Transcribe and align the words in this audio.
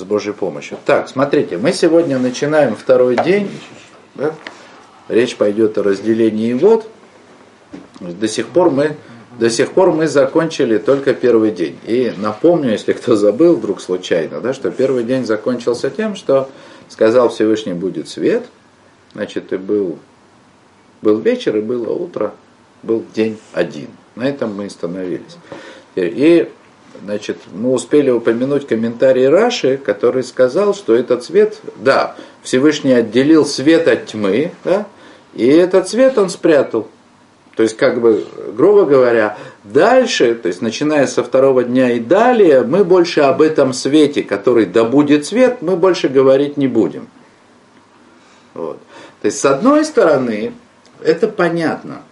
с 0.00 0.04
Божьей 0.04 0.32
помощью. 0.32 0.78
Так, 0.84 1.08
смотрите, 1.08 1.58
мы 1.58 1.72
сегодня 1.72 2.18
начинаем 2.18 2.74
второй 2.74 3.16
день. 3.16 3.50
Да? 4.14 4.34
Речь 5.08 5.36
пойдет 5.36 5.78
о 5.78 5.82
разделении 5.82 6.52
вод. 6.54 6.88
До 8.00 8.26
сих 8.26 8.48
пор 8.48 8.70
мы 8.70 8.96
до 9.38 9.48
сих 9.48 9.72
пор 9.72 9.92
мы 9.92 10.06
закончили 10.08 10.76
только 10.76 11.14
первый 11.14 11.52
день. 11.52 11.78
И 11.86 12.12
напомню, 12.16 12.72
если 12.72 12.92
кто 12.92 13.16
забыл 13.16 13.56
вдруг 13.56 13.80
случайно, 13.80 14.40
да, 14.40 14.52
что 14.52 14.70
первый 14.70 15.04
день 15.04 15.24
закончился 15.24 15.88
тем, 15.88 16.14
что 16.16 16.50
сказал 16.88 17.28
Всевышний 17.28 17.72
будет 17.72 18.08
свет, 18.08 18.44
значит, 19.14 19.52
и 19.52 19.56
был, 19.56 19.98
был 21.00 21.18
вечер, 21.20 21.56
и 21.56 21.60
было 21.60 21.92
утро, 21.92 22.34
был 22.82 23.04
день 23.14 23.38
один. 23.52 23.88
На 24.14 24.28
этом 24.28 24.54
мы 24.54 24.66
остановились. 24.66 25.38
И 25.94 26.50
значит, 27.02 27.38
мы 27.52 27.72
успели 27.72 28.10
упомянуть 28.10 28.66
комментарий 28.66 29.28
Раши, 29.28 29.76
который 29.76 30.22
сказал, 30.22 30.74
что 30.74 30.94
этот 30.94 31.24
свет, 31.24 31.58
да, 31.76 32.16
Всевышний 32.42 32.92
отделил 32.92 33.46
свет 33.46 33.88
от 33.88 34.06
тьмы, 34.06 34.52
да, 34.64 34.86
и 35.34 35.46
этот 35.46 35.88
свет 35.88 36.18
он 36.18 36.30
спрятал. 36.30 36.88
То 37.56 37.64
есть, 37.64 37.76
как 37.76 38.00
бы, 38.00 38.24
грубо 38.56 38.84
говоря, 38.84 39.36
дальше, 39.64 40.34
то 40.34 40.48
есть, 40.48 40.62
начиная 40.62 41.06
со 41.06 41.22
второго 41.22 41.64
дня 41.64 41.92
и 41.92 42.00
далее, 42.00 42.62
мы 42.62 42.84
больше 42.84 43.20
об 43.20 43.42
этом 43.42 43.72
свете, 43.72 44.22
который 44.22 44.66
да 44.66 44.84
будет 44.84 45.26
свет, 45.26 45.60
мы 45.60 45.76
больше 45.76 46.08
говорить 46.08 46.56
не 46.56 46.68
будем. 46.68 47.08
Вот. 48.54 48.78
То 49.20 49.26
есть, 49.26 49.38
с 49.38 49.44
одной 49.44 49.84
стороны, 49.84 50.54
это 51.02 51.28
понятно, 51.28 52.02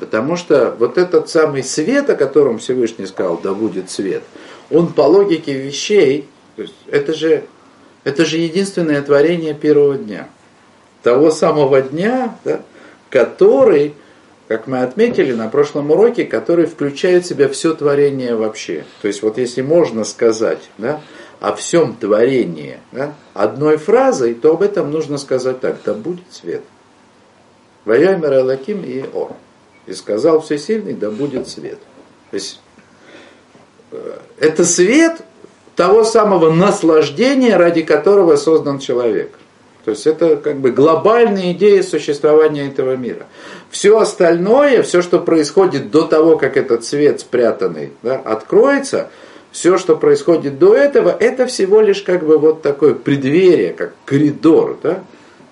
потому 0.00 0.36
что 0.36 0.74
вот 0.78 0.98
этот 0.98 1.28
самый 1.28 1.62
свет, 1.62 2.10
о 2.10 2.16
котором 2.16 2.58
Всевышний 2.58 3.06
сказал, 3.06 3.38
да 3.42 3.52
будет 3.52 3.90
свет, 3.90 4.22
он 4.70 4.92
по 4.92 5.02
логике 5.02 5.52
вещей, 5.52 6.28
то 6.56 6.62
есть, 6.62 6.74
это 6.90 7.14
же, 7.14 7.44
это 8.02 8.24
же 8.24 8.38
единственное 8.38 9.02
творение 9.02 9.54
первого 9.54 9.96
дня. 9.96 10.28
Того 11.02 11.30
самого 11.30 11.80
дня, 11.80 12.36
да, 12.44 12.60
который 13.10 13.94
как 14.50 14.66
мы 14.66 14.82
отметили 14.82 15.32
на 15.32 15.46
прошлом 15.48 15.92
уроке, 15.92 16.24
который 16.24 16.66
включает 16.66 17.24
в 17.24 17.28
себя 17.28 17.48
все 17.48 17.72
творение 17.72 18.34
вообще. 18.34 18.84
То 19.00 19.06
есть 19.06 19.22
вот 19.22 19.38
если 19.38 19.62
можно 19.62 20.02
сказать 20.02 20.70
да, 20.76 21.00
о 21.38 21.54
всем 21.54 21.94
творении 21.94 22.78
да, 22.90 23.14
одной 23.32 23.76
фразой, 23.76 24.34
то 24.34 24.54
об 24.54 24.62
этом 24.62 24.90
нужно 24.90 25.18
сказать 25.18 25.60
так, 25.60 25.78
да 25.84 25.94
будет 25.94 26.24
свет. 26.32 26.64
Ваяймер 27.84 28.32
Алаким 28.32 28.82
и 28.82 29.04
Ор. 29.14 29.36
И 29.86 29.94
сказал 29.94 30.40
Всесильный, 30.40 30.94
да 30.94 31.10
будет 31.10 31.48
свет. 31.48 31.78
То 32.30 32.34
есть 32.34 32.60
э, 33.92 34.18
это 34.38 34.64
свет 34.64 35.22
того 35.76 36.04
самого 36.04 36.52
наслаждения, 36.52 37.56
ради 37.56 37.82
которого 37.82 38.36
создан 38.36 38.78
человек. 38.78 39.32
То 39.84 39.92
есть 39.92 40.06
это 40.06 40.36
как 40.36 40.58
бы 40.58 40.72
глобальная 40.72 41.52
идея 41.52 41.82
существования 41.82 42.68
этого 42.68 42.96
мира. 42.96 43.26
Все 43.70 43.98
остальное, 43.98 44.82
все, 44.82 45.00
что 45.00 45.20
происходит 45.20 45.90
до 45.90 46.02
того, 46.02 46.36
как 46.36 46.56
этот 46.56 46.84
свет 46.84 47.20
спрятанный 47.20 47.92
да, 48.02 48.16
откроется, 48.16 49.08
все, 49.52 49.78
что 49.78 49.96
происходит 49.96 50.58
до 50.58 50.74
этого, 50.74 51.16
это 51.18 51.46
всего 51.46 51.80
лишь 51.80 52.02
как 52.02 52.24
бы 52.24 52.38
вот 52.38 52.62
такое 52.62 52.94
преддверие, 52.94 53.72
как 53.72 53.94
коридор, 54.04 54.78
да? 54.82 55.02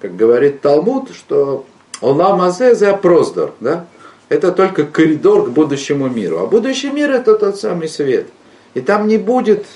как 0.00 0.14
говорит 0.14 0.60
Талмуд, 0.60 1.10
что 1.14 1.64
Олам 2.00 2.40
Азе 2.42 2.74
проздор, 3.00 3.54
да? 3.60 3.86
Это 4.28 4.52
только 4.52 4.84
коридор 4.84 5.46
к 5.46 5.50
будущему 5.50 6.08
миру. 6.08 6.38
А 6.38 6.46
будущий 6.46 6.90
мир 6.90 7.10
это 7.10 7.34
тот 7.34 7.58
самый 7.58 7.88
свет. 7.88 8.26
И 8.74 8.80
там 8.80 9.08
не 9.08 9.16
будет 9.16 9.66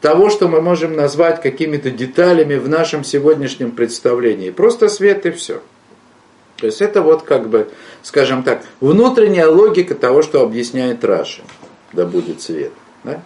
того, 0.00 0.28
что 0.28 0.48
мы 0.48 0.60
можем 0.60 0.94
назвать 0.94 1.40
какими-то 1.40 1.90
деталями 1.90 2.56
в 2.56 2.68
нашем 2.68 3.04
сегодняшнем 3.04 3.70
представлении. 3.70 4.50
Просто 4.50 4.88
свет 4.88 5.24
и 5.26 5.30
все. 5.30 5.62
То 6.56 6.66
есть 6.66 6.82
это 6.82 7.02
вот 7.02 7.22
как 7.22 7.48
бы, 7.48 7.70
скажем 8.02 8.42
так, 8.42 8.62
внутренняя 8.80 9.48
логика 9.48 9.94
того, 9.94 10.22
что 10.22 10.42
объясняет 10.42 11.04
Раши. 11.04 11.42
Да 11.92 12.04
будет 12.04 12.42
свет. 12.42 12.72
Да? 13.04 13.22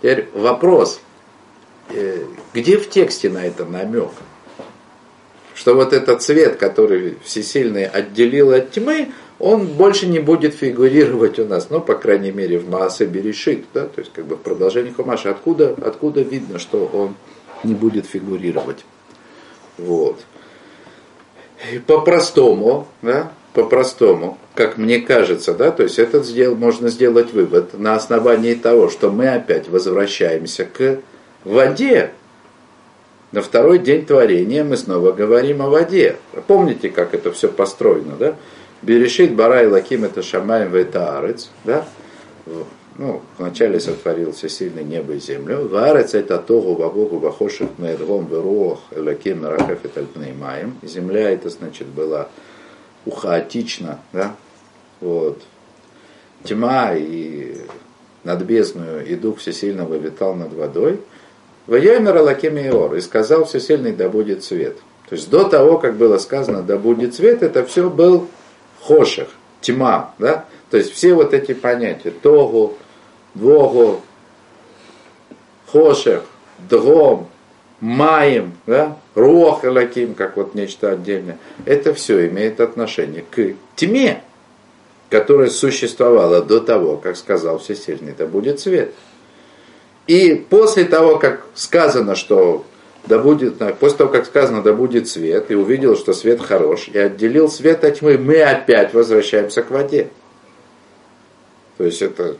Теперь 0.00 0.28
вопрос, 0.34 1.00
э, 1.90 2.24
где 2.54 2.78
в 2.78 2.88
тексте 2.88 3.28
на 3.28 3.44
это 3.44 3.64
намек? 3.64 4.10
Что 5.62 5.76
вот 5.76 5.92
этот 5.92 6.24
свет, 6.24 6.56
который 6.56 7.18
всесильный 7.22 7.86
отделил 7.86 8.50
от 8.50 8.72
тьмы, 8.72 9.12
он 9.38 9.66
больше 9.66 10.08
не 10.08 10.18
будет 10.18 10.54
фигурировать 10.54 11.38
у 11.38 11.44
нас, 11.44 11.68
ну, 11.70 11.80
по 11.80 11.94
крайней 11.94 12.32
мере, 12.32 12.58
в 12.58 12.68
Маасе 12.68 13.04
Берешит, 13.04 13.66
да, 13.72 13.86
то 13.86 14.00
есть 14.00 14.10
как 14.12 14.26
бы 14.26 14.34
в 14.34 14.40
продолжении 14.40 14.90
Хумаша. 14.90 15.30
Откуда, 15.30 15.76
откуда 15.80 16.22
видно, 16.22 16.58
что 16.58 16.90
он 16.92 17.14
не 17.62 17.74
будет 17.74 18.06
фигурировать? 18.06 18.84
Вот. 19.78 20.18
И 21.72 21.78
по-простому, 21.78 22.88
да, 23.00 23.30
по-простому, 23.52 24.38
как 24.56 24.78
мне 24.78 24.98
кажется, 24.98 25.54
да, 25.54 25.70
то 25.70 25.84
есть 25.84 26.00
этот 26.00 26.26
сделал, 26.26 26.56
можно 26.56 26.88
сделать 26.88 27.32
вывод 27.32 27.78
на 27.78 27.94
основании 27.94 28.54
того, 28.54 28.88
что 28.88 29.12
мы 29.12 29.28
опять 29.28 29.68
возвращаемся 29.68 30.64
к 30.64 30.98
воде. 31.44 32.10
На 33.32 33.40
второй 33.40 33.78
день 33.78 34.04
творения 34.04 34.62
мы 34.62 34.76
снова 34.76 35.12
говорим 35.12 35.62
о 35.62 35.70
воде. 35.70 36.16
Помните, 36.46 36.90
как 36.90 37.14
это 37.14 37.32
все 37.32 37.48
построено, 37.48 38.14
да? 38.18 38.36
Берешит 38.82 39.34
Барай 39.34 39.66
Лаким 39.66 40.04
это 40.04 40.22
Шамаем 40.22 40.70
Ветаарец, 40.70 41.50
да? 41.64 41.86
Ну, 42.98 43.22
вначале 43.38 43.80
сотворил 43.80 44.32
всесильное 44.32 44.82
небо 44.82 45.14
и 45.14 45.18
землю. 45.18 45.66
Варец 45.66 46.12
это 46.12 46.36
Тогу 46.36 46.74
Богу 46.74 47.18
Бахоших 47.18 47.70
Медгом 47.78 48.26
Веруах 48.26 48.80
Лаким 48.94 49.40
Нарахефет 49.40 49.96
Альпнеймаем. 49.96 50.76
Земля 50.82 51.30
это, 51.30 51.48
значит, 51.48 51.86
была 51.86 52.28
ухаотична, 53.06 53.98
да? 54.12 54.36
Вот. 55.00 55.40
Тьма 56.44 56.92
и 56.94 57.56
над 58.24 58.42
бездную, 58.42 59.06
и 59.06 59.14
Дух 59.14 59.38
Всесильного 59.38 59.94
витал 59.94 60.34
над 60.34 60.52
водой. 60.52 61.00
Воемер 61.66 62.16
Алаким 62.16 62.56
Иор, 62.58 62.94
и 62.96 63.00
сказал 63.00 63.44
Всесильный, 63.44 63.92
да 63.92 64.08
будет 64.08 64.44
свет. 64.44 64.76
То 65.08 65.16
есть 65.16 65.30
до 65.30 65.44
того, 65.44 65.78
как 65.78 65.96
было 65.96 66.18
сказано, 66.18 66.62
да 66.62 66.76
будет 66.76 67.14
свет, 67.14 67.42
это 67.42 67.64
все 67.64 67.90
был 67.90 68.28
хоших, 68.80 69.28
тьма, 69.60 70.14
да? 70.18 70.46
То 70.70 70.78
есть 70.78 70.92
все 70.92 71.14
вот 71.14 71.34
эти 71.34 71.52
понятия, 71.52 72.10
тогу, 72.10 72.74
двогу, 73.34 74.00
хоших, 75.66 76.24
дром, 76.68 77.28
маем, 77.80 78.54
да? 78.66 78.96
рох 79.14 79.64
лаким, 79.64 80.14
как 80.14 80.36
вот 80.36 80.54
нечто 80.54 80.92
отдельное, 80.92 81.38
это 81.66 81.92
все 81.94 82.26
имеет 82.28 82.60
отношение 82.60 83.24
к 83.30 83.54
тьме, 83.76 84.22
которая 85.10 85.50
существовала 85.50 86.42
до 86.42 86.60
того, 86.60 86.96
как 86.96 87.16
сказал 87.16 87.58
Всесильный, 87.58 88.12
это 88.12 88.26
будет 88.26 88.60
свет. 88.60 88.94
И 90.06 90.34
после 90.34 90.84
того, 90.84 91.18
как 91.18 91.46
сказано, 91.54 92.14
что 92.16 92.64
да 93.06 93.18
будет, 93.18 93.58
после 93.78 93.98
того, 93.98 94.10
как 94.10 94.26
сказано, 94.26 94.62
да 94.62 94.72
будет 94.72 95.08
свет, 95.08 95.50
и 95.50 95.54
увидел, 95.54 95.96
что 95.96 96.12
свет 96.12 96.40
хорош, 96.40 96.88
и 96.88 96.98
отделил 96.98 97.48
свет 97.48 97.84
от 97.84 97.98
тьмы, 97.98 98.18
мы 98.18 98.42
опять 98.42 98.94
возвращаемся 98.94 99.62
к 99.62 99.70
воде. 99.70 100.08
То 101.78 101.84
есть 101.84 102.02
это 102.02 102.36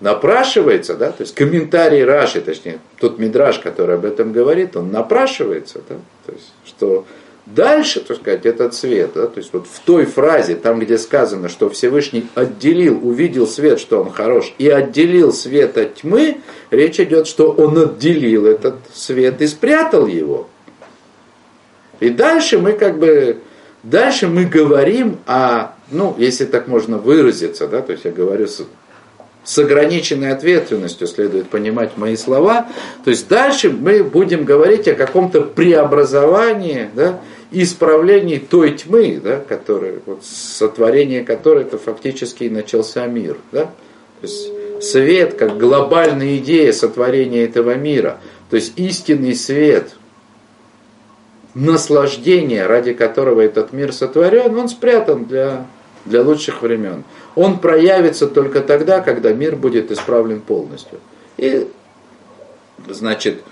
напрашивается, 0.00 0.94
да, 0.96 1.12
то 1.12 1.22
есть 1.22 1.34
комментарий 1.34 2.04
Раши, 2.04 2.40
точнее, 2.40 2.78
тот 2.98 3.18
мидраж, 3.18 3.58
который 3.58 3.96
об 3.96 4.04
этом 4.04 4.32
говорит, 4.32 4.76
он 4.76 4.90
напрашивается, 4.90 5.82
да, 5.88 5.96
то 6.26 6.32
есть, 6.32 6.52
что 6.64 7.06
Дальше, 7.54 8.00
так 8.00 8.18
сказать, 8.18 8.46
этот 8.46 8.74
свет, 8.74 9.10
да, 9.14 9.26
то 9.26 9.38
есть 9.38 9.52
вот 9.52 9.66
в 9.66 9.80
той 9.80 10.04
фразе, 10.04 10.54
там, 10.54 10.78
где 10.78 10.96
сказано, 10.96 11.48
что 11.48 11.68
Всевышний 11.68 12.28
отделил, 12.36 13.00
увидел 13.02 13.46
свет, 13.48 13.80
что 13.80 14.00
он 14.00 14.12
хорош, 14.12 14.54
и 14.58 14.68
отделил 14.68 15.32
свет 15.32 15.76
от 15.76 15.96
тьмы, 15.96 16.38
речь 16.70 17.00
идет, 17.00 17.26
что 17.26 17.50
он 17.50 17.76
отделил 17.76 18.46
этот 18.46 18.76
свет 18.94 19.42
и 19.42 19.48
спрятал 19.48 20.06
его. 20.06 20.48
И 21.98 22.08
дальше 22.10 22.58
мы 22.58 22.72
как 22.72 22.98
бы, 22.98 23.38
дальше 23.82 24.28
мы 24.28 24.44
говорим 24.44 25.18
о, 25.26 25.72
ну, 25.90 26.14
если 26.18 26.44
так 26.44 26.68
можно 26.68 26.98
выразиться, 26.98 27.66
да, 27.66 27.82
то 27.82 27.92
есть 27.92 28.04
я 28.04 28.12
говорю 28.12 28.46
с, 28.46 28.62
с 29.42 29.58
ограниченной 29.58 30.30
ответственностью 30.30 31.08
следует 31.08 31.48
понимать 31.48 31.96
мои 31.96 32.14
слова. 32.14 32.68
То 33.04 33.10
есть 33.10 33.28
дальше 33.28 33.70
мы 33.70 34.04
будем 34.04 34.44
говорить 34.44 34.86
о 34.86 34.94
каком-то 34.94 35.40
преобразовании, 35.40 36.88
да, 36.94 37.20
исправлении 37.50 38.38
той 38.38 38.72
тьмы, 38.72 39.20
да, 39.22 39.40
которая, 39.40 40.00
вот, 40.06 40.24
сотворение 40.24 41.24
которой 41.24 41.64
это 41.64 41.78
фактически 41.78 42.44
и 42.44 42.50
начался 42.50 43.06
мир. 43.06 43.38
Да? 43.52 43.64
То 43.64 44.22
есть 44.22 44.50
свет 44.82 45.34
как 45.34 45.58
глобальная 45.58 46.36
идея 46.38 46.72
сотворения 46.72 47.44
этого 47.44 47.74
мира, 47.74 48.20
то 48.48 48.56
есть 48.56 48.78
истинный 48.78 49.34
свет, 49.34 49.96
наслаждение, 51.54 52.66
ради 52.66 52.92
которого 52.92 53.40
этот 53.40 53.72
мир 53.72 53.92
сотворен, 53.92 54.56
он 54.56 54.68
спрятан 54.68 55.24
для 55.24 55.66
для 56.04 56.22
лучших 56.22 56.62
времен. 56.62 57.04
Он 57.34 57.58
проявится 57.58 58.26
только 58.26 58.60
тогда, 58.60 59.00
когда 59.00 59.32
мир 59.32 59.56
будет 59.56 59.90
исправлен 59.90 60.40
полностью. 60.40 60.98
И, 61.36 61.68
значит, 62.88 63.42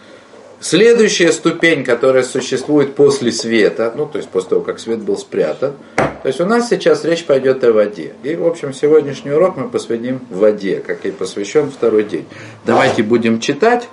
следующая 0.61 1.33
ступень, 1.33 1.85
которая 1.85 2.23
существует 2.23 2.95
после 2.95 3.33
света, 3.33 3.93
ну, 3.97 4.07
то 4.07 4.19
есть 4.19 4.29
после 4.29 4.51
того, 4.51 4.63
как 4.63 4.81
свет 4.81 5.01
был 5.01 5.17
спрятан, 5.17 5.75
то 5.97 6.27
есть 6.27 6.41
у 6.41 6.47
нас 6.47 6.69
сейчас 6.69 7.05
речь 7.05 7.25
пойдет 7.25 7.63
о 7.65 7.73
воде. 7.73 8.15
И, 8.23 8.35
в 8.35 8.47
общем, 8.47 8.73
сегодняшний 8.75 9.31
урок 9.31 9.57
мы 9.57 9.69
посвятим 9.69 10.21
воде, 10.31 10.83
как 10.85 11.07
и 11.07 11.11
посвящен 11.11 11.71
второй 11.71 12.05
день. 12.05 12.27
Давайте 12.67 13.03
будем 13.03 13.41
читать. 13.41 13.89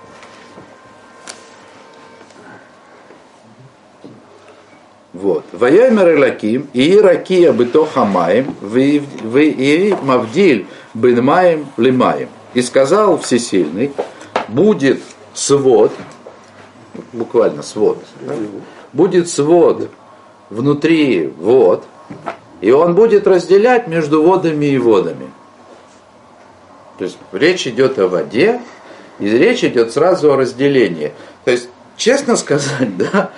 Вот. 5.14 5.46
Ваямер 5.54 6.16
Элаким, 6.16 6.68
и 6.74 7.00
Ракия 7.00 7.54
быто 7.54 7.86
хамаем, 7.86 8.54
и 8.76 9.96
мавдиль 10.02 10.66
бенмаем 10.94 11.68
лимаем. 11.78 12.30
И 12.54 12.62
сказал 12.62 13.18
Всесильный, 13.20 13.92
будет 14.48 15.02
свод, 15.34 15.92
буквально 17.14 17.64
свод, 17.64 17.98
будет 18.94 19.30
свод 19.30 19.90
внутри 20.50 21.28
вод, 21.28 21.84
и 22.62 22.72
он 22.72 22.96
будет 22.96 23.28
разделять 23.28 23.88
между 23.88 24.22
водами 24.22 24.66
и 24.66 24.78
водами. 24.78 25.32
То 26.98 27.04
есть 27.04 27.18
речь 27.32 27.68
идет 27.68 28.00
о 28.00 28.08
воде, 28.08 28.62
и 29.20 29.30
речь 29.30 29.64
идет 29.64 29.92
сразу 29.92 30.32
о 30.32 30.38
разделении. 30.38 31.14
То 31.44 31.52
есть, 31.52 31.70
честно 31.98 32.36
сказать, 32.36 32.98
да, 32.98 33.32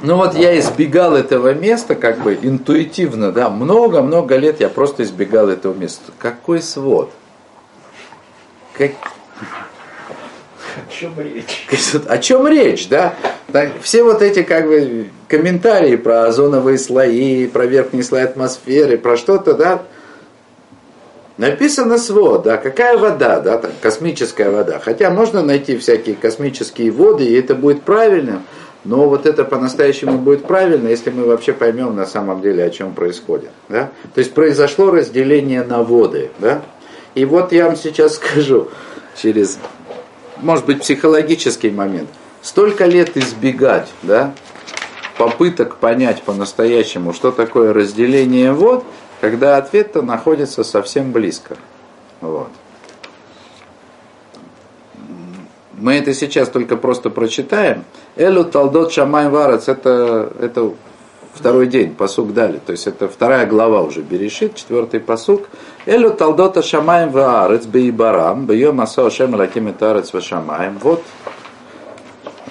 ну 0.00 0.16
вот 0.16 0.34
я 0.34 0.58
избегал 0.60 1.16
этого 1.16 1.54
места, 1.54 1.96
как 1.96 2.20
бы 2.20 2.38
интуитивно, 2.40 3.32
да, 3.32 3.50
много-много 3.50 4.36
лет 4.36 4.60
я 4.60 4.68
просто 4.68 5.02
избегал 5.02 5.48
этого 5.48 5.74
места. 5.74 6.12
Какой 6.18 6.62
свод? 6.62 7.10
Как... 8.74 8.92
О 10.86 10.92
чем 10.92 11.14
речь? 11.18 11.66
О 12.08 12.18
чем 12.18 12.48
речь, 12.48 12.88
да? 12.88 13.14
Все 13.82 14.02
вот 14.02 14.22
эти 14.22 14.42
как 14.42 14.66
бы 14.66 15.08
комментарии 15.26 15.96
про 15.96 16.24
озоновые 16.26 16.78
слои, 16.78 17.46
про 17.46 17.66
верхние 17.66 18.02
слои 18.02 18.22
атмосферы, 18.22 18.98
про 18.98 19.16
что-то, 19.16 19.54
да, 19.54 19.82
Написано 21.38 21.98
свод, 21.98 22.42
да, 22.42 22.56
какая 22.56 22.98
вода, 22.98 23.38
да, 23.38 23.58
там, 23.58 23.70
космическая 23.80 24.50
вода. 24.50 24.80
Хотя 24.80 25.08
можно 25.10 25.40
найти 25.40 25.78
всякие 25.78 26.16
космические 26.16 26.90
воды, 26.90 27.26
и 27.26 27.38
это 27.38 27.54
будет 27.54 27.82
правильным. 27.82 28.42
Но 28.84 29.08
вот 29.08 29.24
это 29.24 29.44
по-настоящему 29.44 30.18
будет 30.18 30.44
правильно, 30.46 30.88
если 30.88 31.10
мы 31.10 31.24
вообще 31.24 31.52
поймем 31.52 31.94
на 31.94 32.06
самом 32.06 32.42
деле, 32.42 32.64
о 32.64 32.70
чем 32.70 32.92
происходит. 32.92 33.50
Да? 33.68 33.90
То 34.14 34.18
есть 34.18 34.34
произошло 34.34 34.90
разделение 34.90 35.62
на 35.62 35.84
воды. 35.84 36.30
Да? 36.40 36.62
И 37.14 37.24
вот 37.24 37.52
я 37.52 37.66
вам 37.66 37.76
сейчас 37.76 38.16
скажу, 38.16 38.68
через, 39.16 39.58
может 40.42 40.66
быть, 40.66 40.80
психологический 40.80 41.70
момент. 41.70 42.08
Столько 42.42 42.86
лет 42.86 43.16
избегать 43.16 43.88
да, 44.02 44.32
попыток 45.16 45.76
понять 45.76 46.22
по-настоящему, 46.22 47.12
что 47.12 47.32
такое 47.32 47.72
разделение 47.72 48.52
вод, 48.52 48.84
когда 49.20 49.56
ответ-то 49.56 50.02
находится 50.02 50.62
совсем 50.62 51.12
близко. 51.12 51.56
Вот. 52.20 52.50
Мы 55.74 55.94
это 55.94 56.12
сейчас 56.12 56.48
только 56.48 56.76
просто 56.76 57.10
прочитаем. 57.10 57.84
Элю 58.16 58.44
талдот 58.44 58.92
шамай 58.92 59.28
варец, 59.28 59.68
это, 59.68 60.32
это 60.40 60.72
второй 61.38 61.66
день, 61.66 61.94
посук 61.94 62.34
дали. 62.34 62.58
То 62.58 62.72
есть 62.72 62.86
это 62.86 63.08
вторая 63.08 63.46
глава 63.46 63.82
уже 63.82 64.02
Берешит, 64.02 64.54
четвертый 64.56 65.00
посук. 65.00 65.48
Элю 65.86 66.10
талдота 66.10 66.62
шамаем 66.62 67.10
ваарец 67.10 67.64
бейбарам, 67.64 68.46
бейом 68.46 68.80
асо 68.80 69.08
шем 69.10 69.34
лаким 69.34 69.72
тарец 69.72 70.12
шамаем. 70.20 70.78
Вот 70.82 71.02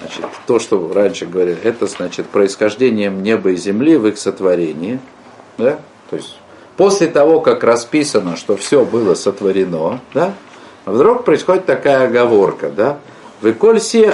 значит, 0.00 0.24
то, 0.46 0.58
что 0.58 0.90
раньше 0.92 1.26
говорили, 1.26 1.58
это 1.62 1.86
значит 1.86 2.26
происхождением 2.26 3.22
неба 3.22 3.50
и 3.50 3.56
земли 3.56 3.96
в 3.96 4.06
их 4.06 4.18
сотворении. 4.18 4.98
Да? 5.58 5.78
То 6.10 6.16
есть 6.16 6.38
после 6.76 7.08
того, 7.08 7.40
как 7.40 7.64
расписано, 7.64 8.36
что 8.36 8.56
все 8.56 8.84
было 8.84 9.14
сотворено, 9.14 10.00
да, 10.14 10.32
вдруг 10.86 11.24
происходит 11.24 11.66
такая 11.66 12.06
оговорка, 12.06 12.70
да, 12.70 12.98
Выколь 13.40 13.80
сия 13.80 14.12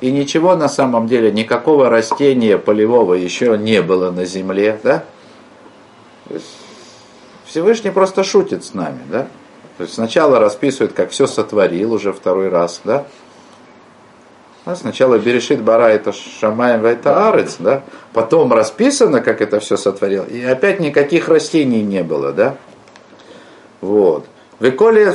и 0.00 0.10
ничего 0.10 0.56
на 0.56 0.68
самом 0.68 1.06
деле, 1.06 1.30
никакого 1.30 1.88
растения 1.88 2.58
полевого 2.58 3.14
еще 3.14 3.56
не 3.56 3.82
было 3.82 4.10
на 4.10 4.24
земле, 4.24 4.80
да? 4.82 5.04
Всевышний 7.44 7.90
просто 7.90 8.24
шутит 8.24 8.64
с 8.64 8.74
нами, 8.74 9.00
да? 9.08 9.28
То 9.76 9.84
есть 9.84 9.94
сначала 9.94 10.40
расписывает, 10.40 10.92
как 10.92 11.10
все 11.10 11.26
сотворил 11.26 11.92
уже 11.92 12.12
второй 12.12 12.48
раз, 12.48 12.80
да? 12.84 13.06
А 14.64 14.74
сначала 14.74 15.16
Берешит 15.16 15.62
Бара 15.62 15.84
это 15.84 16.12
Шамаем 16.12 16.84
это 16.84 17.30
Арец, 17.30 17.56
да? 17.60 17.82
Потом 18.12 18.52
расписано, 18.52 19.20
как 19.20 19.40
это 19.40 19.60
все 19.60 19.76
сотворил, 19.76 20.24
и 20.24 20.42
опять 20.42 20.80
никаких 20.80 21.28
растений 21.28 21.82
не 21.82 22.02
было, 22.02 22.32
да? 22.32 22.56
Вот. 23.80 24.26
Веколи 24.60 25.10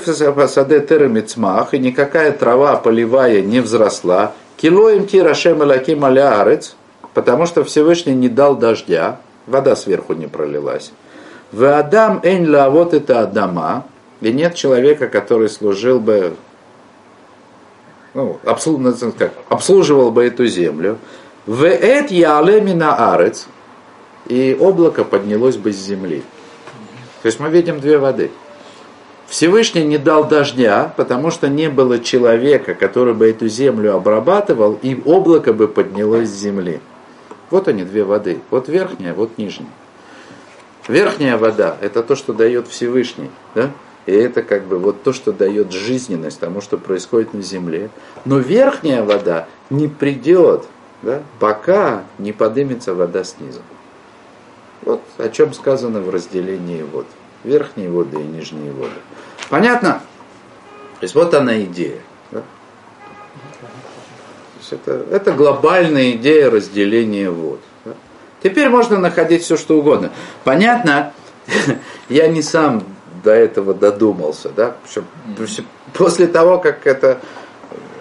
саде 0.47 0.79
термицмах, 0.79 1.75
и 1.75 1.79
никакая 1.79 2.31
трава 2.31 2.77
полевая 2.77 3.41
не 3.41 3.59
взросла. 3.59 4.33
Килоем 4.57 5.05
тирашем 5.05 5.61
лаким 5.61 6.03
алярец, 6.03 6.75
потому 7.13 7.45
что 7.45 7.63
Всевышний 7.63 8.15
не 8.15 8.27
дал 8.27 8.55
дождя, 8.55 9.19
вода 9.45 9.75
сверху 9.75 10.13
не 10.13 10.25
пролилась. 10.25 10.91
В 11.51 11.63
Адам 11.77 12.21
ла 12.23 12.71
вот 12.71 12.95
это 12.95 13.21
Адама, 13.21 13.85
и 14.19 14.33
нет 14.33 14.55
человека, 14.55 15.07
который 15.07 15.47
служил 15.47 15.99
бы, 15.99 16.33
ну, 18.15 18.39
обслуживал, 18.45 19.11
как, 19.11 19.33
обслуживал 19.49 20.09
бы 20.09 20.25
эту 20.25 20.47
землю. 20.47 20.97
В 21.45 21.65
эт 21.65 22.09
ялемина 22.09 23.13
арец, 23.13 23.45
и 24.25 24.57
облако 24.59 25.03
поднялось 25.03 25.57
бы 25.57 25.71
с 25.71 25.75
земли. 25.75 26.23
То 27.21 27.27
есть 27.27 27.39
мы 27.39 27.49
видим 27.49 27.79
две 27.79 27.99
воды– 27.99 28.31
Всевышний 29.27 29.83
не 29.83 29.97
дал 29.97 30.27
дождя, 30.27 30.93
потому 30.97 31.31
что 31.31 31.47
не 31.49 31.69
было 31.69 31.99
человека, 31.99 32.75
который 32.75 33.13
бы 33.13 33.29
эту 33.29 33.47
землю 33.47 33.95
обрабатывал, 33.95 34.77
и 34.81 34.99
облако 35.05 35.51
бы 35.51 35.67
поднялось 35.67 36.29
с 36.29 36.39
земли. 36.39 36.79
Вот 37.49 37.67
они, 37.67 37.83
две 37.83 38.03
воды. 38.03 38.39
Вот 38.51 38.69
верхняя, 38.69 39.13
вот 39.13 39.37
нижняя. 39.37 39.69
Верхняя 40.87 41.37
вода– 41.37 41.77
это 41.81 42.03
то, 42.03 42.15
что 42.15 42.33
дает 42.33 42.67
Всевышний. 42.67 43.31
Да? 43.55 43.71
И 44.05 44.11
это 44.11 44.43
как 44.43 44.65
бы 44.65 44.77
вот 44.77 45.01
то, 45.01 45.13
что 45.13 45.31
дает 45.31 45.71
жизненность 45.71 46.39
тому, 46.39 46.61
что 46.61 46.77
происходит 46.77 47.33
на 47.33 47.41
земле. 47.41 47.89
Но 48.23 48.37
верхняя 48.37 49.03
вода 49.03 49.47
не 49.71 49.87
придет, 49.87 50.65
да, 51.01 51.23
пока 51.39 52.03
не 52.19 52.31
поднимется 52.31 52.93
вода 52.93 53.23
снизу. 53.23 53.61
Вот 54.83 55.01
о 55.17 55.29
чем 55.29 55.53
сказано 55.53 56.01
в 56.01 56.11
разделении 56.11 56.83
вод 56.83 57.07
верхние 57.45 57.89
воды 57.89 58.19
и 58.19 58.23
нижние 58.23 58.71
воды. 58.71 58.95
Понятно? 59.49 60.01
То 60.99 61.03
есть 61.03 61.15
вот 61.15 61.33
она 61.33 61.61
идея. 61.61 61.99
Да? 62.31 62.39
То 62.39 62.45
есть 64.59 64.73
это, 64.73 65.05
это 65.11 65.31
глобальная 65.31 66.11
идея 66.11 66.49
разделения 66.49 67.29
вод. 67.29 67.59
Да? 67.85 67.91
Теперь 68.41 68.69
можно 68.69 68.97
находить 68.97 69.43
все, 69.43 69.57
что 69.57 69.77
угодно. 69.77 70.11
Понятно, 70.43 71.13
я 72.09 72.27
не 72.27 72.41
сам 72.41 72.83
до 73.23 73.31
этого 73.31 73.73
додумался. 73.73 74.49
Да? 74.49 74.75
После 75.93 76.27
того, 76.27 76.57
как 76.57 76.87
это 76.87 77.19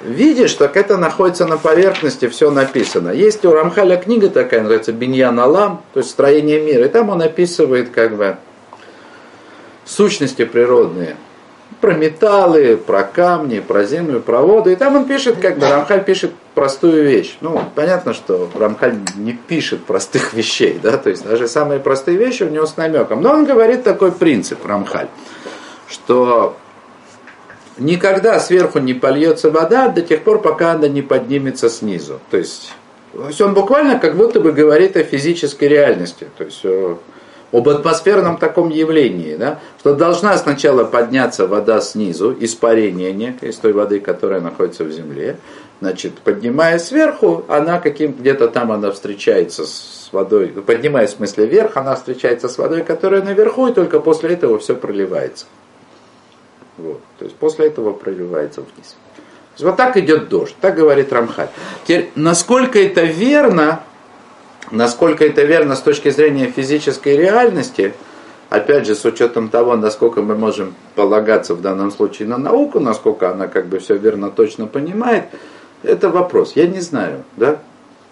видишь, 0.04 0.54
так 0.54 0.76
это 0.76 0.96
находится 0.96 1.46
на 1.46 1.56
поверхности, 1.56 2.28
все 2.28 2.50
написано. 2.50 3.10
Есть 3.10 3.44
у 3.44 3.52
Рамхаля 3.52 3.96
книга 3.96 4.28
такая, 4.28 4.60
называется 4.60 4.92
Биньян 4.92 5.38
Алам, 5.40 5.82
то 5.92 6.00
есть 6.00 6.10
строение 6.10 6.60
мира. 6.60 6.84
И 6.84 6.88
там 6.88 7.08
он 7.08 7.22
описывает 7.22 7.90
как 7.90 8.16
бы 8.16 8.36
сущности 9.85 10.45
природные. 10.45 11.17
Про 11.81 11.95
металлы, 11.95 12.76
про 12.76 13.03
камни, 13.03 13.61
про 13.61 13.85
землю, 13.85 14.21
про 14.21 14.41
воду. 14.41 14.71
И 14.71 14.76
там 14.76 14.97
он 14.97 15.07
пишет, 15.07 15.37
как 15.41 15.59
бы 15.59 15.69
Рамхаль 15.69 16.05
пишет 16.05 16.33
простую 16.55 17.05
вещь. 17.05 17.37
Ну, 17.41 17.61
понятно, 17.75 18.14
что 18.14 18.49
Рамхаль 18.55 18.97
не 19.17 19.33
пишет 19.33 19.85
простых 19.85 20.33
вещей, 20.33 20.79
да, 20.83 20.97
то 20.97 21.11
есть 21.11 21.25
даже 21.25 21.49
самые 21.49 21.81
простые 21.81 22.17
вещи 22.17 22.45
у 22.45 22.49
него 22.49 22.67
с 22.67 22.76
намеком. 22.76 23.21
Но 23.21 23.33
он 23.33 23.45
говорит 23.45 23.83
такой 23.83 24.12
принцип, 24.12 24.64
Рамхаль, 24.64 25.09
что 25.88 26.57
никогда 27.76 28.38
сверху 28.41 28.79
не 28.79 28.95
польется 28.95 29.50
вода 29.50 29.88
до 29.88 30.00
тех 30.00 30.23
пор, 30.23 30.41
пока 30.41 30.73
она 30.73 30.88
не 30.88 31.03
поднимется 31.03 31.69
снизу. 31.69 32.21
То 32.31 32.37
есть, 32.37 32.73
то 33.12 33.26
есть 33.26 33.41
он 33.41 33.53
буквально 33.53 33.99
как 33.99 34.17
будто 34.17 34.41
бы 34.41 34.53
говорит 34.53 34.97
о 34.97 35.03
физической 35.03 35.69
реальности. 35.69 36.29
То 36.38 36.45
есть 36.45 36.64
об 37.54 37.68
атмосферном 37.68 38.37
таком 38.37 38.68
явлении, 38.68 39.37
да, 39.37 39.61
что 39.78 39.94
должна 39.94 40.37
сначала 40.37 40.82
подняться 40.82 41.46
вода 41.46 41.80
снизу, 41.80 42.37
испарение 42.40 43.12
некое 43.12 43.50
из 43.50 43.56
той 43.56 43.73
воды, 43.73 44.00
которая 44.00 44.40
находится 44.40 44.82
в 44.82 44.90
земле, 44.90 45.37
значит, 45.80 46.14
поднимая 46.18 46.80
сверху, 46.80 47.44
она 47.46 47.78
каким 47.78 48.12
где-то 48.12 48.49
там 48.49 48.73
она 48.73 48.90
встречается 48.90 49.66
с 49.66 50.08
водой, 50.11 50.49
поднимаясь 50.49 51.11
в 51.11 51.16
смысле 51.18 51.46
вверх, 51.46 51.76
она 51.76 51.94
встречается 51.94 52.49
с 52.49 52.58
водой, 52.58 52.82
которая 52.82 53.23
наверху, 53.23 53.68
и 53.68 53.73
только 53.73 54.00
после 54.00 54.30
этого 54.30 54.58
все 54.58 54.75
проливается. 54.75 55.46
Вот. 56.76 57.00
То 57.20 57.25
есть 57.25 57.37
после 57.37 57.68
этого 57.68 57.92
проливается 57.92 58.62
вниз. 58.62 58.96
Вот 59.61 59.76
так 59.76 59.96
идет 59.96 60.28
дождь, 60.28 60.56
так 60.61 60.75
говорит 60.75 61.12
Рамхаль. 61.12 61.50
Теперь, 61.84 62.11
насколько 62.16 62.80
это 62.80 63.02
верно, 63.02 63.80
насколько 64.71 65.25
это 65.25 65.42
верно 65.42 65.76
с 65.76 65.80
точки 65.80 66.11
зрения 66.11 66.47
физической 66.47 67.16
реальности, 67.16 67.94
опять 68.50 68.87
же, 68.87 68.94
с 68.94 69.04
учетом 69.04 69.49
того, 69.49 69.76
насколько 69.76 70.23
мы 70.23 70.37
можем 70.37 70.75
полагаться 70.94 71.54
в 71.54 71.61
данном 71.61 71.90
случае 71.90 72.28
на 72.28 72.38
науку, 72.38 72.80
насколько 72.80 73.30
она 73.30 73.49
как 73.49 73.66
бы 73.66 73.78
все 73.78 73.97
верно, 73.97 74.30
точно 74.30 74.66
понимает, 74.66 75.25
это 75.83 76.09
вопрос. 76.09 76.52
Я 76.54 76.66
не 76.66 76.80
знаю, 76.80 77.25
да? 77.37 77.59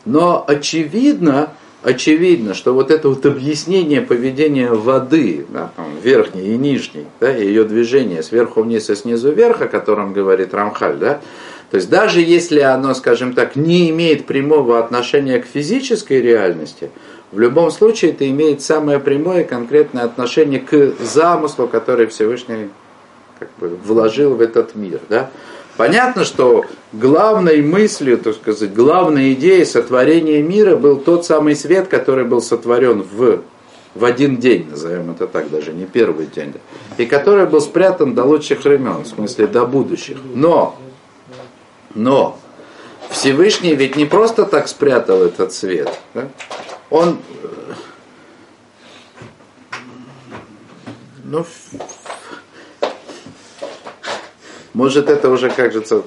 Но 0.04 0.44
очевидно, 0.46 1.50
очевидно, 1.82 2.54
что 2.54 2.74
вот 2.74 2.90
это 2.90 3.08
вот 3.08 3.24
объяснение 3.24 4.00
поведения 4.00 4.70
воды, 4.70 5.46
да, 5.48 5.70
там, 5.76 5.86
верхней 6.02 6.54
и 6.54 6.56
нижней, 6.56 7.06
да, 7.20 7.30
ее 7.30 7.64
движение 7.64 8.22
сверху 8.22 8.62
вниз 8.62 8.90
и 8.90 8.94
снизу 8.94 9.32
вверх, 9.32 9.62
о 9.62 9.68
котором 9.68 10.12
говорит 10.12 10.54
Рамхаль, 10.54 10.96
да, 10.96 11.20
то 11.72 11.76
есть 11.76 11.88
даже 11.88 12.20
если 12.20 12.60
оно, 12.60 12.92
скажем 12.92 13.32
так, 13.32 13.56
не 13.56 13.88
имеет 13.88 14.26
прямого 14.26 14.78
отношения 14.78 15.38
к 15.38 15.46
физической 15.46 16.20
реальности, 16.20 16.90
в 17.32 17.40
любом 17.40 17.70
случае 17.70 18.10
это 18.10 18.28
имеет 18.28 18.60
самое 18.60 19.00
прямое 19.00 19.44
конкретное 19.44 20.04
отношение 20.04 20.60
к 20.60 20.92
замыслу, 21.02 21.66
который 21.66 22.08
Всевышний 22.08 22.68
как 23.38 23.48
бы, 23.58 23.74
вложил 23.86 24.34
в 24.34 24.42
этот 24.42 24.74
мир. 24.74 25.00
Да? 25.08 25.30
Понятно, 25.78 26.26
что 26.26 26.66
главной 26.92 27.62
мыслью, 27.62 28.18
так 28.18 28.34
сказать, 28.34 28.74
главной 28.74 29.32
идеей 29.32 29.64
сотворения 29.64 30.42
мира 30.42 30.76
был 30.76 30.98
тот 30.98 31.24
самый 31.24 31.56
свет, 31.56 31.88
который 31.88 32.26
был 32.26 32.42
сотворен 32.42 33.02
в, 33.02 33.40
в 33.94 34.04
один 34.04 34.36
день, 34.36 34.68
назовем 34.68 35.12
это 35.12 35.26
так, 35.26 35.50
даже 35.50 35.72
не 35.72 35.86
первый 35.86 36.26
день, 36.26 36.52
и 36.98 37.06
который 37.06 37.46
был 37.46 37.62
спрятан 37.62 38.14
до 38.14 38.24
лучших 38.24 38.62
времен, 38.62 39.04
в 39.04 39.06
смысле 39.06 39.46
до 39.46 39.64
будущих. 39.64 40.18
Но, 40.34 40.76
но, 41.94 42.38
Всевышний 43.10 43.74
ведь 43.74 43.96
не 43.96 44.06
просто 44.06 44.44
так 44.44 44.68
спрятал 44.68 45.22
этот 45.22 45.52
свет. 45.52 45.90
Да? 46.14 46.28
Он, 46.90 47.18
ну, 51.24 51.44
может, 54.72 55.08
это 55.08 55.30
уже 55.30 55.50
кажется 55.50 56.02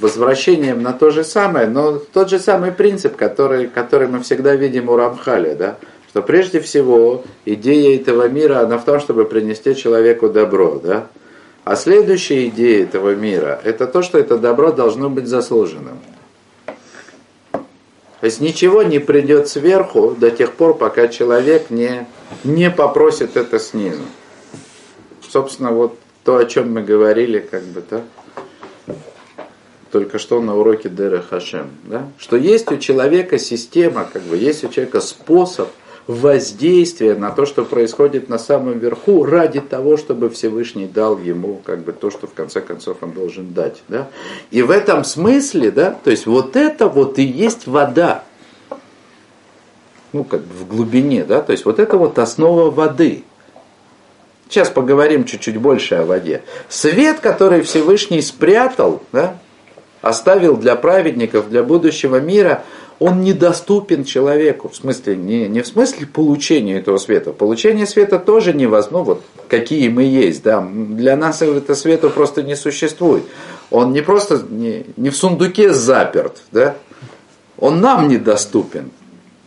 возвращением 0.00 0.82
на 0.82 0.92
то 0.92 1.10
же 1.10 1.24
самое, 1.24 1.66
но 1.66 1.98
тот 1.98 2.28
же 2.28 2.38
самый 2.38 2.72
принцип, 2.72 3.16
который, 3.16 3.68
который 3.68 4.08
мы 4.08 4.20
всегда 4.22 4.54
видим 4.54 4.90
у 4.90 4.96
Рамхаля, 4.96 5.54
да? 5.54 5.76
что 6.10 6.22
прежде 6.22 6.60
всего 6.60 7.24
идея 7.44 7.96
этого 7.96 8.28
мира, 8.28 8.60
она 8.60 8.78
в 8.78 8.84
том, 8.84 9.00
чтобы 9.00 9.24
принести 9.24 9.74
человеку 9.74 10.28
добро. 10.28 10.78
Да? 10.82 11.06
А 11.66 11.74
следующая 11.74 12.46
идея 12.46 12.84
этого 12.84 13.16
мира, 13.16 13.60
это 13.64 13.88
то, 13.88 14.00
что 14.00 14.18
это 14.18 14.38
добро 14.38 14.70
должно 14.70 15.10
быть 15.10 15.26
заслуженным. 15.26 15.98
То 17.50 17.58
есть 18.22 18.40
ничего 18.40 18.84
не 18.84 19.00
придет 19.00 19.48
сверху 19.48 20.14
до 20.16 20.30
тех 20.30 20.52
пор, 20.52 20.78
пока 20.78 21.08
человек 21.08 21.70
не, 21.70 22.06
не 22.44 22.70
попросит 22.70 23.36
это 23.36 23.58
снизу. 23.58 24.04
Собственно, 25.28 25.72
вот 25.72 25.98
то, 26.22 26.36
о 26.36 26.44
чем 26.44 26.72
мы 26.72 26.82
говорили, 26.82 27.40
как 27.40 27.64
бы, 27.64 27.82
да, 27.90 28.04
только 29.90 30.20
что 30.20 30.40
на 30.40 30.56
уроке 30.56 30.88
Дера 30.88 31.20
Хашем, 31.20 31.70
да, 31.82 32.08
что 32.16 32.36
есть 32.36 32.70
у 32.70 32.76
человека 32.76 33.38
система, 33.38 34.08
как 34.12 34.22
бы, 34.22 34.36
есть 34.36 34.62
у 34.62 34.68
человека 34.68 35.00
способ 35.00 35.68
воздействия 36.06 37.14
на 37.14 37.30
то, 37.30 37.46
что 37.46 37.64
происходит 37.64 38.28
на 38.28 38.38
самом 38.38 38.78
верху, 38.78 39.24
ради 39.24 39.60
того, 39.60 39.96
чтобы 39.96 40.30
Всевышний 40.30 40.86
дал 40.86 41.18
ему 41.18 41.60
как 41.64 41.80
бы 41.80 41.92
то, 41.92 42.10
что 42.10 42.26
в 42.26 42.32
конце 42.32 42.60
концов 42.60 42.98
он 43.00 43.12
должен 43.12 43.52
дать. 43.52 43.82
Да? 43.88 44.08
И 44.50 44.62
в 44.62 44.70
этом 44.70 45.04
смысле, 45.04 45.70
да, 45.70 45.96
то 46.02 46.10
есть 46.10 46.26
вот 46.26 46.56
это 46.56 46.88
вот 46.88 47.18
и 47.18 47.24
есть 47.24 47.66
вода. 47.66 48.22
Ну, 50.12 50.24
как 50.24 50.42
бы 50.42 50.54
в 50.54 50.68
глубине, 50.68 51.24
да, 51.24 51.42
то 51.42 51.52
есть 51.52 51.64
вот 51.64 51.78
это 51.78 51.98
вот 51.98 52.18
основа 52.18 52.70
воды. 52.70 53.24
Сейчас 54.48 54.70
поговорим 54.70 55.24
чуть-чуть 55.24 55.56
больше 55.56 55.96
о 55.96 56.06
воде. 56.06 56.42
Свет, 56.68 57.18
который 57.18 57.62
Всевышний 57.62 58.22
спрятал, 58.22 59.02
да, 59.10 59.38
оставил 60.02 60.56
для 60.56 60.76
праведников, 60.76 61.48
для 61.48 61.64
будущего 61.64 62.20
мира, 62.20 62.62
он 62.98 63.20
недоступен 63.20 64.04
человеку. 64.04 64.68
В 64.68 64.76
смысле, 64.76 65.16
не, 65.16 65.48
не 65.48 65.60
в 65.60 65.66
смысле 65.66 66.06
получения 66.06 66.78
этого 66.78 66.98
света. 66.98 67.32
Получение 67.32 67.86
света 67.86 68.18
тоже 68.18 68.52
невозможно, 68.52 68.86
ну, 68.96 69.02
вот 69.02 69.22
какие 69.48 69.88
мы 69.88 70.04
есть. 70.04 70.42
Да. 70.42 70.60
Для 70.60 71.16
нас 71.16 71.42
этого 71.42 71.74
света 71.74 72.08
просто 72.08 72.42
не 72.42 72.56
существует. 72.56 73.24
Он 73.70 73.92
не 73.92 74.00
просто 74.00 74.42
не, 74.48 74.86
не 74.96 75.10
в 75.10 75.16
сундуке 75.16 75.72
заперт, 75.72 76.36
да? 76.52 76.76
он 77.58 77.80
нам 77.80 78.08
недоступен. 78.08 78.90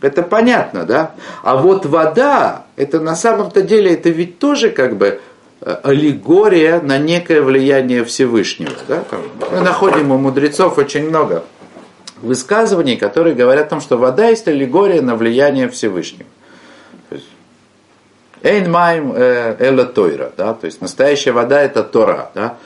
Это 0.00 0.22
понятно, 0.22 0.84
да? 0.84 1.14
А 1.42 1.56
вот 1.56 1.84
вода, 1.86 2.66
это 2.76 3.00
на 3.00 3.14
самом-то 3.14 3.62
деле, 3.62 3.92
это 3.92 4.08
ведь 4.08 4.38
тоже 4.38 4.70
как 4.70 4.96
бы 4.96 5.20
э, 5.60 5.76
аллегория 5.82 6.80
на 6.80 6.98
некое 6.98 7.42
влияние 7.42 8.04
Всевышнего. 8.04 8.72
Да? 8.88 9.04
Мы 9.52 9.60
находим 9.60 10.10
у 10.10 10.18
мудрецов 10.18 10.78
очень 10.78 11.08
много 11.08 11.44
высказываний, 12.22 12.96
которые 12.96 13.34
говорят 13.34 13.66
о 13.66 13.70
том, 13.70 13.80
что 13.80 13.96
вода 13.96 14.28
есть 14.28 14.46
аллегория 14.48 15.02
на 15.02 15.16
влияние 15.16 15.68
Всевышнего. 15.68 16.28
Эйн 18.42 18.70
майм 18.70 19.12
эла 19.14 19.84
тойра, 19.84 20.32
да, 20.36 20.54
то 20.54 20.64
есть 20.64 20.80
настоящая 20.80 21.32
вода 21.32 21.60
это 21.60 21.82
Тора, 21.82 22.30
да. 22.34 22.56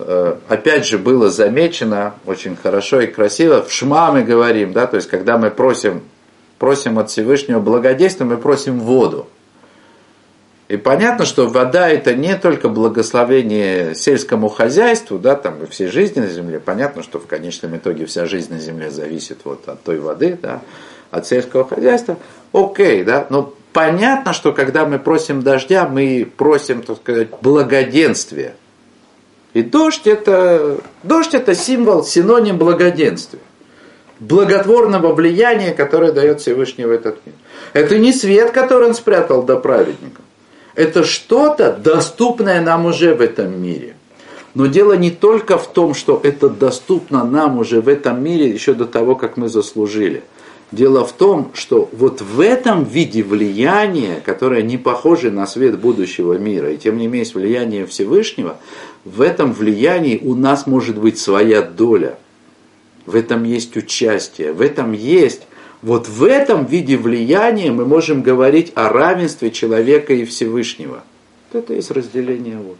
Э, 0.00 0.36
опять 0.48 0.86
же 0.86 0.98
было 0.98 1.30
замечено 1.30 2.14
очень 2.26 2.56
хорошо 2.56 3.00
и 3.00 3.06
красиво, 3.06 3.62
в 3.62 3.70
Шма 3.70 4.10
мы 4.10 4.22
говорим, 4.22 4.72
да, 4.72 4.86
то 4.86 4.96
есть 4.96 5.08
когда 5.08 5.38
мы 5.38 5.50
просим 5.50 6.02
просим 6.60 6.98
от 6.98 7.10
Всевышнего 7.10 7.58
благодействия, 7.58 8.26
мы 8.26 8.36
просим 8.36 8.80
воду. 8.80 9.26
И 10.70 10.76
понятно, 10.76 11.24
что 11.24 11.48
вода 11.48 11.88
это 11.88 12.14
не 12.14 12.36
только 12.36 12.68
благословение 12.68 13.96
сельскому 13.96 14.48
хозяйству, 14.48 15.18
да, 15.18 15.34
там 15.34 15.64
и 15.64 15.66
всей 15.66 15.88
жизни 15.88 16.20
на 16.20 16.28
земле. 16.28 16.60
Понятно, 16.60 17.02
что 17.02 17.18
в 17.18 17.26
конечном 17.26 17.76
итоге 17.76 18.06
вся 18.06 18.24
жизнь 18.26 18.52
на 18.52 18.60
земле 18.60 18.88
зависит 18.88 19.38
вот 19.42 19.68
от 19.68 19.82
той 19.82 19.98
воды, 19.98 20.38
да, 20.40 20.62
от 21.10 21.26
сельского 21.26 21.66
хозяйства. 21.66 22.18
Окей, 22.52 23.02
да, 23.02 23.26
но 23.30 23.52
понятно, 23.72 24.32
что 24.32 24.52
когда 24.52 24.86
мы 24.86 25.00
просим 25.00 25.42
дождя, 25.42 25.88
мы 25.88 26.24
просим, 26.36 26.82
так 26.82 26.98
сказать, 26.98 27.30
благоденствия. 27.42 28.54
И 29.54 29.62
дождь 29.62 30.06
это, 30.06 30.78
дождь 31.02 31.34
это 31.34 31.56
символ, 31.56 32.04
синоним 32.04 32.58
благоденствия 32.58 33.40
благотворного 34.20 35.14
влияния, 35.14 35.72
которое 35.72 36.12
дает 36.12 36.42
Всевышний 36.42 36.84
в 36.84 36.92
этот 36.92 37.26
мир. 37.26 37.34
Это 37.72 37.98
не 37.98 38.12
свет, 38.12 38.52
который 38.52 38.88
он 38.88 38.94
спрятал 38.94 39.42
до 39.42 39.56
праведников. 39.56 40.24
Это 40.74 41.04
что-то, 41.04 41.72
доступное 41.72 42.60
нам 42.60 42.86
уже 42.86 43.14
в 43.14 43.20
этом 43.20 43.60
мире. 43.60 43.94
Но 44.54 44.66
дело 44.66 44.94
не 44.94 45.10
только 45.10 45.58
в 45.58 45.72
том, 45.72 45.94
что 45.94 46.20
это 46.22 46.48
доступно 46.48 47.24
нам 47.24 47.58
уже 47.58 47.80
в 47.80 47.88
этом 47.88 48.22
мире 48.22 48.48
еще 48.48 48.74
до 48.74 48.86
того, 48.86 49.14
как 49.14 49.36
мы 49.36 49.48
заслужили. 49.48 50.22
Дело 50.72 51.04
в 51.04 51.12
том, 51.12 51.50
что 51.54 51.88
вот 51.92 52.20
в 52.20 52.40
этом 52.40 52.84
виде 52.84 53.22
влияния, 53.22 54.22
которое 54.24 54.62
не 54.62 54.78
похоже 54.78 55.30
на 55.30 55.46
свет 55.46 55.78
будущего 55.78 56.34
мира, 56.34 56.72
и 56.72 56.76
тем 56.76 56.98
не 56.98 57.08
менее 57.08 57.32
влияние 57.34 57.86
Всевышнего, 57.86 58.56
в 59.04 59.20
этом 59.20 59.52
влиянии 59.52 60.20
у 60.22 60.34
нас 60.34 60.66
может 60.66 60.98
быть 60.98 61.18
своя 61.18 61.62
доля– 61.62 62.16
в 63.10 63.16
этом 63.16 63.44
есть 63.44 63.76
участие, 63.76 64.52
в 64.52 64.60
этом 64.60 64.92
есть, 64.92 65.42
вот 65.82 66.08
в 66.08 66.24
этом 66.24 66.66
виде 66.66 66.96
влияния 66.96 67.70
мы 67.72 67.86
можем 67.86 68.22
говорить 68.22 68.72
о 68.74 68.88
равенстве 68.88 69.50
человека 69.50 70.12
и 70.12 70.24
Всевышнего. 70.24 71.02
Это 71.52 71.74
есть 71.74 71.90
разделение 71.90 72.58
вот. 72.58 72.78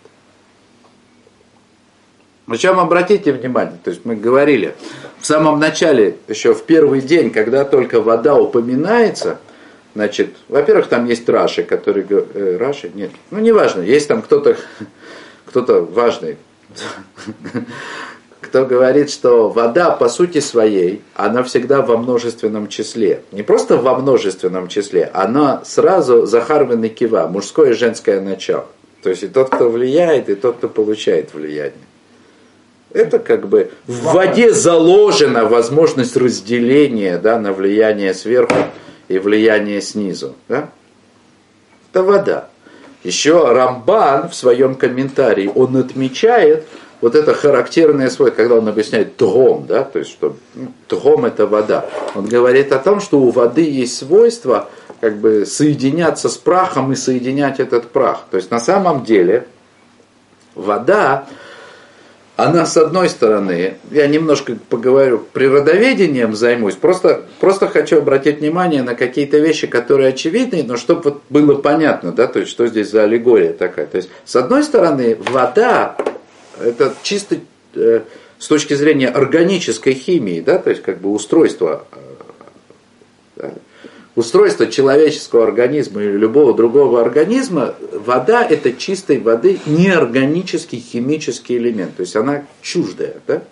Причем 2.47 2.81
обратите 2.81 3.33
внимание, 3.33 3.79
то 3.83 3.91
есть 3.91 4.05
мы 4.05 4.17
говорили, 4.17 4.75
в 5.21 5.27
самом 5.27 5.61
начале, 5.61 6.17
еще 6.27 6.53
в 6.53 6.65
первый 6.65 7.01
день, 7.01 7.31
когда 7.31 7.65
только 7.65 8.01
вода 8.01 8.35
упоминается, 8.35 9.39
значит, 9.95 10.35
во-первых, 10.49 10.89
там 10.89 11.07
есть 11.07 11.29
Раши, 11.29 11.63
который... 11.63 12.05
Э, 12.09 12.57
Раши? 12.59 12.91
Нет, 12.93 13.13
ну 13.31 13.39
неважно, 13.39 13.83
есть 13.83 14.09
там 14.09 14.21
кто-то 14.21 14.57
кто-то 15.51 15.83
важный, 15.83 16.37
кто 18.41 18.65
говорит, 18.65 19.11
что 19.11 19.49
вода 19.49 19.91
по 19.91 20.09
сути 20.09 20.41
своей, 20.41 21.03
она 21.15 21.43
всегда 21.43 21.83
во 21.83 21.97
множественном 21.97 22.69
числе. 22.69 23.23
Не 23.33 23.43
просто 23.43 23.77
во 23.77 23.95
множественном 23.95 24.69
числе, 24.69 25.11
она 25.13 25.63
сразу 25.65 26.27
захарвен 26.27 26.83
и 26.85 26.89
кива, 26.89 27.29
мужское 27.29 27.71
и 27.71 27.75
женское 27.75 28.21
начало. 28.21 28.67
То 29.03 29.11
есть 29.11 29.23
и 29.23 29.29
тот, 29.29 29.51
кто 29.51 29.69
влияет, 29.69 30.29
и 30.29 30.35
тот, 30.35 30.57
кто 30.57 30.69
получает 30.69 31.35
влияние. 31.35 31.75
Это 32.93 33.19
как 33.19 33.47
бы 33.47 33.71
в 33.87 34.13
воде 34.13 34.53
заложена 34.53 35.45
возможность 35.45 36.17
разделения 36.17 37.19
да, 37.19 37.39
на 37.39 37.53
влияние 37.53 38.15
сверху 38.15 38.57
и 39.09 39.19
влияние 39.19 39.81
снизу. 39.81 40.35
Да? 40.49 40.71
Это 41.91 42.03
вода. 42.03 42.49
Еще 43.05 43.53
Рамбан 43.53 44.29
в 44.29 44.35
своем 44.35 44.75
комментарии, 44.75 45.51
он 45.55 45.77
отмечает 45.77 46.67
вот 47.01 47.15
это 47.15 47.35
характерное 47.35 48.11
свойство, 48.11 48.37
когда 48.37 48.57
он 48.57 48.69
объясняет 48.69 49.17
тгом, 49.17 49.67
да, 49.67 49.85
то 49.85 49.99
есть 49.99 50.11
что 50.11 50.37
ну, 50.55 50.73
тгом 50.89 51.25
это 51.25 51.47
вода. 51.47 51.87
Он 52.15 52.27
говорит 52.27 52.73
о 52.73 52.79
том, 52.79 53.01
что 53.01 53.21
у 53.21 53.31
воды 53.31 53.63
есть 53.63 53.97
свойство 53.97 54.69
как 55.01 55.17
бы 55.17 55.47
соединяться 55.47 56.29
с 56.29 56.37
прахом 56.37 56.93
и 56.93 56.97
соединять 56.97 57.59
этот 57.59 57.89
прах. 57.89 58.25
То 58.31 58.37
есть 58.37 58.51
на 58.51 58.61
самом 58.61 59.05
деле 59.05 59.47
вода, 60.55 61.27
она 62.37 62.67
с 62.67 62.77
одной 62.77 63.09
стороны, 63.09 63.79
я 63.91 64.07
немножко 64.07 64.57
поговорю, 64.69 65.25
природоведением 65.33 66.35
займусь, 66.35 66.75
просто, 66.75 67.23
просто 67.39 67.69
хочу 67.69 67.99
обратить 67.99 68.41
внимание 68.41 68.83
на 68.83 68.95
какие-то 68.95 69.39
вещи, 69.39 69.67
которые 69.67 70.11
очевидны, 70.11 70.63
но 70.63 70.77
чтобы 70.77 71.03
вот 71.03 71.23
было 71.29 71.55
понятно, 71.55 72.13
да, 72.13 72.27
то 72.27 72.41
есть 72.41 72.51
что 72.51 72.67
здесь 72.67 72.91
за 72.91 73.05
аллегория 73.05 73.53
такая. 73.53 73.87
То 73.87 73.97
есть 73.97 74.11
с 74.25 74.37
одной 74.37 74.65
стороны, 74.65 75.17
вода, 75.31 75.97
это 76.63 76.95
чисто 77.03 77.39
э, 77.75 78.03
с 78.39 78.47
точки 78.47 78.75
зрения 78.75 79.09
органической 79.09 79.95
химии, 79.95 80.41
да, 80.41 80.59
то 80.59 80.71
есть 80.71 80.83
как 80.83 81.01
бы 81.01 81.11
устройство 81.11 81.87
э, 81.93 81.97
да, 83.37 83.53
устройство 84.15 84.67
человеческого 84.67 85.45
организма 85.45 86.03
или 86.03 86.17
любого 86.17 86.55
другого 86.55 87.01
организма, 87.01 87.75
вода 87.93 88.45
это 88.45 88.73
чистой 88.73 89.19
воды 89.19 89.59
неорганический 89.67 90.79
химический 90.79 91.57
элемент. 91.57 91.97
То 91.97 92.03
есть 92.03 92.17
она 92.17 92.45
чуждая. 92.63 93.17
Да? 93.27 93.43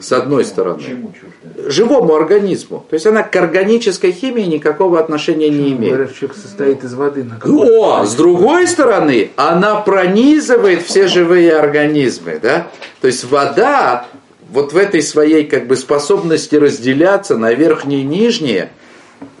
С 0.00 0.12
одной 0.12 0.44
стороны. 0.44 0.82
Чему 0.82 1.12
чуждая? 1.12 1.70
Живому 1.70 2.14
организму. 2.14 2.84
То 2.88 2.94
есть 2.94 3.06
она 3.06 3.22
к 3.22 3.34
органической 3.36 4.12
химии 4.12 4.42
никакого 4.42 4.98
отношения 5.00 5.48
не 5.48 5.72
имеет. 5.72 5.94
Говорят, 5.94 6.14
человек 6.14 6.36
состоит 6.36 6.84
из 6.84 6.94
воды. 6.94 7.24
На 7.24 7.38
О, 7.44 8.04
с 8.04 8.14
другой 8.14 8.66
стороны, 8.66 9.30
она 9.36 9.76
пронизывает 9.76 10.82
все 10.82 11.08
живые 11.08 11.52
организмы. 11.54 12.38
Да? 12.42 12.68
То 13.00 13.06
есть 13.06 13.24
вода 13.24 14.06
вот 14.50 14.72
в 14.72 14.76
этой 14.76 15.02
своей 15.02 15.44
как 15.44 15.66
бы 15.66 15.76
способности 15.76 16.56
разделяться 16.56 17.36
на 17.36 17.52
верхние 17.52 18.00
и 18.00 18.04
нижние, 18.04 18.70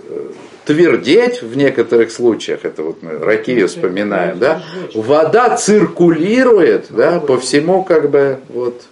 э, 0.08 0.30
твердеть 0.66 1.42
в 1.42 1.56
некоторых 1.56 2.12
случаях, 2.12 2.64
это 2.64 2.82
вот 2.82 3.02
мы 3.02 3.18
ракию 3.18 3.68
вспоминаем, 3.68 4.38
да, 4.38 4.62
вода 4.94 5.56
циркулирует, 5.56 6.86
да, 6.90 7.20
по 7.20 7.38
всему 7.38 7.84
как 7.84 8.10
бы 8.10 8.38
вот 8.50 8.82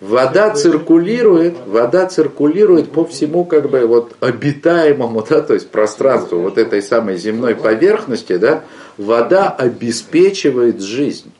Вода 0.00 0.50
циркулирует, 0.50 1.54
вода 1.66 2.06
циркулирует 2.06 2.90
по 2.90 3.04
всему 3.04 3.44
как 3.44 3.70
бы 3.70 3.86
вот 3.86 4.16
обитаемому, 4.20 5.24
да, 5.28 5.40
то 5.40 5.54
есть 5.54 5.70
пространству 5.70 6.40
вот 6.40 6.58
этой 6.58 6.82
самой 6.82 7.16
земной 7.16 7.54
поверхности, 7.54 8.36
да, 8.36 8.62
вода 8.96 9.50
обеспечивает 9.50 10.80
жизнь. 10.80 11.32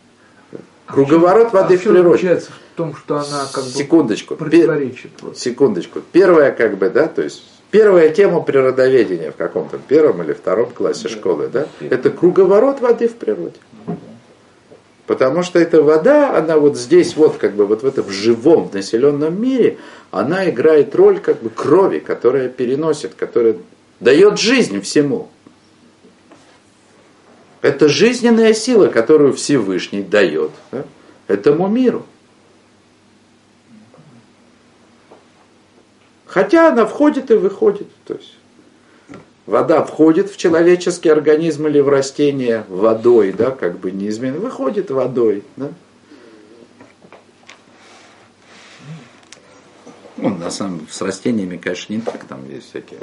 Круговорот 0.87 1.53
воды 1.53 1.75
а 1.75 1.79
в 1.79 1.83
природе. 1.83 2.37
в 2.37 2.77
том, 2.77 2.95
что 2.97 3.17
она 3.17 3.47
как 3.53 3.65
бы 3.65 3.71
Секундочку. 3.71 4.37
противоречит. 4.37 5.11
Пер... 5.13 5.35
Секундочку. 5.35 6.01
Первая 6.13 6.53
как 6.53 6.79
бы, 6.79 6.91
да, 6.91 7.07
то 7.07 7.23
есть 7.23 7.43
первая 7.71 8.09
тема 8.11 8.41
природоведения 8.41 9.31
в 9.31 9.37
каком-то 9.37 9.79
первом 9.79 10.23
или 10.23 10.33
втором 10.33 10.71
классе 10.71 11.05
да. 11.05 11.09
школы, 11.11 11.49
да, 11.53 11.67
это 11.81 12.11
круговорот 12.11 12.81
воды 12.81 13.09
в 13.09 13.15
природе. 13.15 13.55
Потому 15.11 15.43
что 15.43 15.59
эта 15.59 15.83
вода, 15.83 16.39
она 16.39 16.57
вот 16.57 16.79
здесь, 16.79 17.17
вот 17.17 17.37
как 17.37 17.57
бы 17.57 17.67
вот 17.67 17.83
в 17.83 17.85
этом 17.85 18.09
живом 18.11 18.71
населенном 18.73 19.43
мире, 19.43 19.79
она 20.13 20.49
играет 20.49 20.95
роль 20.95 21.19
как 21.19 21.43
бы 21.43 21.51
крови, 21.51 21.99
которая 21.99 22.49
переносит, 22.49 23.17
которая 23.17 23.57
дает 23.99 24.39
жизнь 24.39 24.81
всему. 24.83 25.29
Это 27.61 27.89
жизненная 27.89 28.55
сила, 28.55 28.87
которую 28.87 29.33
Всевышний 29.33 30.05
дает 30.05 30.53
да, 30.71 30.85
этому 31.27 31.67
миру. 31.67 32.07
Хотя 36.25 36.69
она 36.69 36.87
входит 36.87 37.33
и 37.33 37.35
выходит. 37.35 37.89
То 38.07 38.15
есть 38.15 38.37
вода 39.51 39.85
входит 39.85 40.31
в 40.31 40.37
человеческий 40.37 41.09
организм 41.09 41.67
или 41.67 41.81
в 41.81 41.89
растение 41.89 42.65
водой, 42.69 43.33
да, 43.33 43.51
как 43.51 43.79
бы 43.81 43.91
неизменно, 43.91 44.39
выходит 44.39 44.91
водой. 44.91 45.43
Да. 45.57 45.71
Ну, 50.17 50.37
на 50.37 50.51
самом 50.51 50.87
с 50.89 51.03
растениями, 51.03 51.57
конечно, 51.57 51.93
не 51.93 52.01
так, 52.01 52.25
там 52.25 52.49
есть 52.49 52.71
всякие 52.71 53.01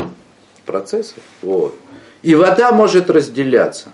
процессы. 0.66 1.16
Вот. 1.42 1.76
И 2.22 2.34
вода 2.34 2.72
может 2.72 3.10
разделяться. 3.10 3.90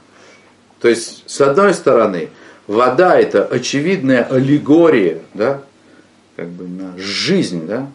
То 0.79 0.89
есть, 0.89 1.23
с 1.25 1.41
одной 1.41 1.73
стороны, 1.73 2.29
вода 2.67 3.17
это 3.17 3.45
очевидная 3.45 4.23
аллегория, 4.23 5.21
да, 5.33 5.63
как 6.35 6.49
бы 6.49 6.67
на 6.67 6.95
жизнь, 6.97 7.65
да, 7.65 7.87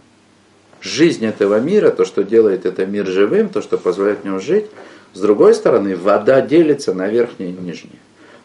жизнь 0.80 1.24
этого 1.24 1.60
мира, 1.60 1.90
то, 1.90 2.04
что 2.04 2.22
делает 2.24 2.66
этот 2.66 2.88
мир 2.88 3.06
живым, 3.06 3.48
то, 3.48 3.62
что 3.62 3.78
позволяет 3.78 4.20
в 4.20 4.24
нем 4.24 4.40
жить. 4.40 4.66
С 5.14 5.20
другой 5.20 5.54
стороны, 5.54 5.96
вода 5.96 6.40
делится 6.40 6.94
на 6.94 7.08
верхнее 7.08 7.50
и 7.50 7.52
нижнее. 7.52 7.98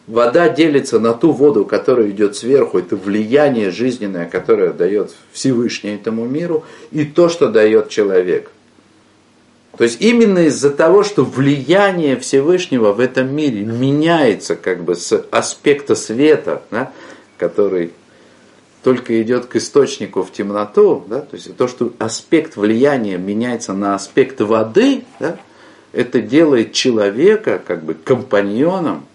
Вода 0.06 0.50
делится 0.50 0.98
на 0.98 1.14
ту 1.14 1.32
воду, 1.32 1.64
которая 1.64 2.10
идет 2.10 2.36
сверху, 2.36 2.78
это 2.78 2.94
влияние 2.94 3.70
жизненное, 3.70 4.28
которое 4.28 4.72
дает 4.72 5.12
Всевышний 5.32 5.94
этому 5.94 6.26
миру, 6.26 6.64
и 6.90 7.04
то, 7.04 7.30
что 7.30 7.48
дает 7.48 7.88
человек. 7.88 8.50
То 9.78 9.84
есть 9.84 10.00
именно 10.00 10.40
из-за 10.46 10.70
того, 10.70 11.02
что 11.02 11.24
влияние 11.24 12.16
Всевышнего 12.18 12.92
в 12.92 13.00
этом 13.00 13.34
мире 13.34 13.62
меняется 13.62 14.56
как 14.56 14.84
бы 14.84 14.94
с 14.94 15.12
аспекта 15.30 15.94
света, 15.94 16.62
да, 16.70 16.92
который 17.38 17.92
только 18.84 19.20
идет 19.22 19.46
к 19.46 19.56
источнику 19.56 20.22
в 20.22 20.30
темноту, 20.30 21.04
да, 21.08 21.20
то 21.22 21.36
есть 21.36 21.56
то, 21.56 21.66
что 21.66 21.92
аспект 21.98 22.56
влияния 22.56 23.16
меняется 23.16 23.72
на 23.72 23.94
аспект 23.94 24.40
воды, 24.42 25.04
да, 25.18 25.38
это 25.92 26.20
делает 26.20 26.72
человека 26.72 27.60
как 27.66 27.82
бы 27.82 27.94
компаньоном, 27.94 29.06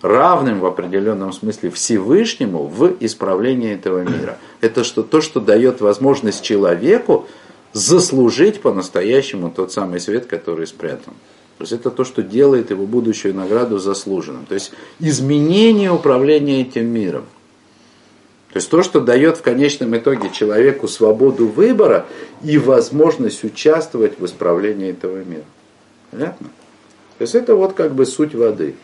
равным 0.00 0.60
в 0.60 0.66
определенном 0.66 1.32
смысле 1.32 1.70
Всевышнему 1.70 2.66
в 2.66 2.94
исправлении 3.00 3.74
этого 3.74 4.02
мира. 4.02 4.38
Это 4.60 4.84
что, 4.84 5.02
то, 5.02 5.20
что 5.20 5.40
дает 5.40 5.80
возможность 5.80 6.42
человеку 6.42 7.26
заслужить 7.72 8.60
по-настоящему 8.60 9.50
тот 9.50 9.72
самый 9.72 9.98
свет, 9.98 10.26
который 10.26 10.68
спрятан. 10.68 11.14
То 11.58 11.62
есть 11.62 11.72
это 11.72 11.90
то, 11.90 12.04
что 12.04 12.22
делает 12.22 12.70
его 12.70 12.86
будущую 12.86 13.34
награду 13.34 13.78
заслуженным. 13.78 14.46
То 14.46 14.54
есть 14.54 14.70
изменение 15.00 15.90
управления 15.90 16.60
этим 16.60 16.86
миром. 16.86 17.24
То 18.52 18.58
есть 18.58 18.70
то, 18.70 18.82
что 18.82 19.00
дает 19.00 19.36
в 19.36 19.42
конечном 19.42 19.96
итоге 19.96 20.30
человеку 20.30 20.88
свободу 20.88 21.46
выбора 21.46 22.06
и 22.42 22.56
возможность 22.56 23.44
участвовать 23.44 24.18
в 24.18 24.24
исправлении 24.24 24.90
этого 24.90 25.22
мира. 25.22 25.44
Понятно? 26.10 26.48
То 27.18 27.22
есть 27.22 27.34
это 27.34 27.54
вот 27.54 27.74
как 27.74 27.94
бы 27.94 28.06
суть 28.06 28.34
воды. 28.34 28.74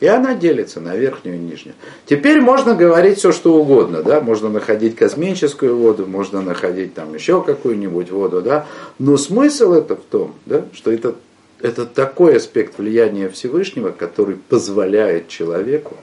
И 0.00 0.06
она 0.06 0.34
делится 0.34 0.80
на 0.80 0.96
верхнюю 0.96 1.36
и 1.36 1.40
нижнюю. 1.40 1.74
Теперь 2.04 2.40
можно 2.40 2.74
говорить 2.74 3.18
все, 3.18 3.32
что 3.32 3.54
угодно. 3.54 4.02
Да? 4.02 4.20
Можно 4.20 4.50
находить 4.50 4.96
космическую 4.96 5.76
воду, 5.76 6.06
можно 6.06 6.42
находить 6.42 6.92
там 6.92 7.14
еще 7.14 7.42
какую-нибудь 7.42 8.10
воду. 8.10 8.42
Да? 8.42 8.66
Но 8.98 9.16
смысл 9.16 9.72
это 9.72 9.96
в 9.96 10.02
том, 10.02 10.34
да, 10.44 10.66
что 10.74 10.92
это, 10.92 11.14
это 11.60 11.86
такой 11.86 12.36
аспект 12.36 12.76
влияния 12.76 13.30
Всевышнего, 13.30 13.90
который 13.90 14.36
позволяет 14.36 15.28
человеку 15.28 15.96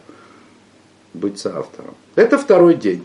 быть 1.13 1.39
соавтором. 1.39 1.95
Это 2.15 2.37
второй 2.37 2.75
день. 2.75 3.03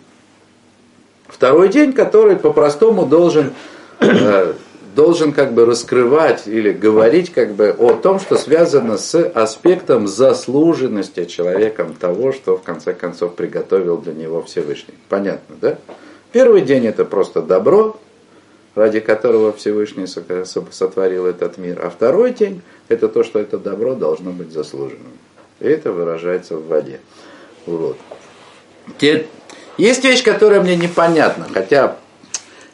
Второй 1.28 1.68
день, 1.68 1.92
который 1.92 2.36
по-простому 2.36 3.04
должен 3.04 3.52
э, 4.00 4.54
должен 4.96 5.32
как 5.32 5.52
бы 5.52 5.66
раскрывать 5.66 6.48
или 6.48 6.72
говорить 6.72 7.30
как 7.30 7.52
бы 7.52 7.70
о 7.78 7.94
том, 7.94 8.18
что 8.18 8.36
связано 8.36 8.96
с 8.96 9.14
аспектом 9.14 10.08
заслуженности 10.08 11.26
человеком 11.26 11.94
того, 11.94 12.32
что 12.32 12.56
в 12.56 12.62
конце 12.62 12.94
концов 12.94 13.34
приготовил 13.34 13.98
для 13.98 14.14
него 14.14 14.42
Всевышний. 14.42 14.94
Понятно, 15.10 15.56
да? 15.60 15.78
Первый 16.32 16.62
день 16.62 16.86
это 16.86 17.04
просто 17.04 17.42
добро, 17.42 17.98
ради 18.74 19.00
которого 19.00 19.52
Всевышний 19.52 20.06
сотворил 20.06 21.26
этот 21.26 21.58
мир. 21.58 21.84
А 21.84 21.90
второй 21.90 22.32
день 22.32 22.62
это 22.88 23.08
то, 23.08 23.22
что 23.22 23.38
это 23.38 23.58
добро 23.58 23.94
должно 23.94 24.32
быть 24.32 24.50
заслуженным. 24.50 25.12
И 25.60 25.68
это 25.68 25.92
выражается 25.92 26.56
в 26.56 26.66
воде. 26.66 27.00
Вот. 27.66 27.98
Есть 29.78 30.04
вещь, 30.04 30.22
которая 30.22 30.60
мне 30.62 30.76
непонятна, 30.76 31.46
хотя 31.52 31.96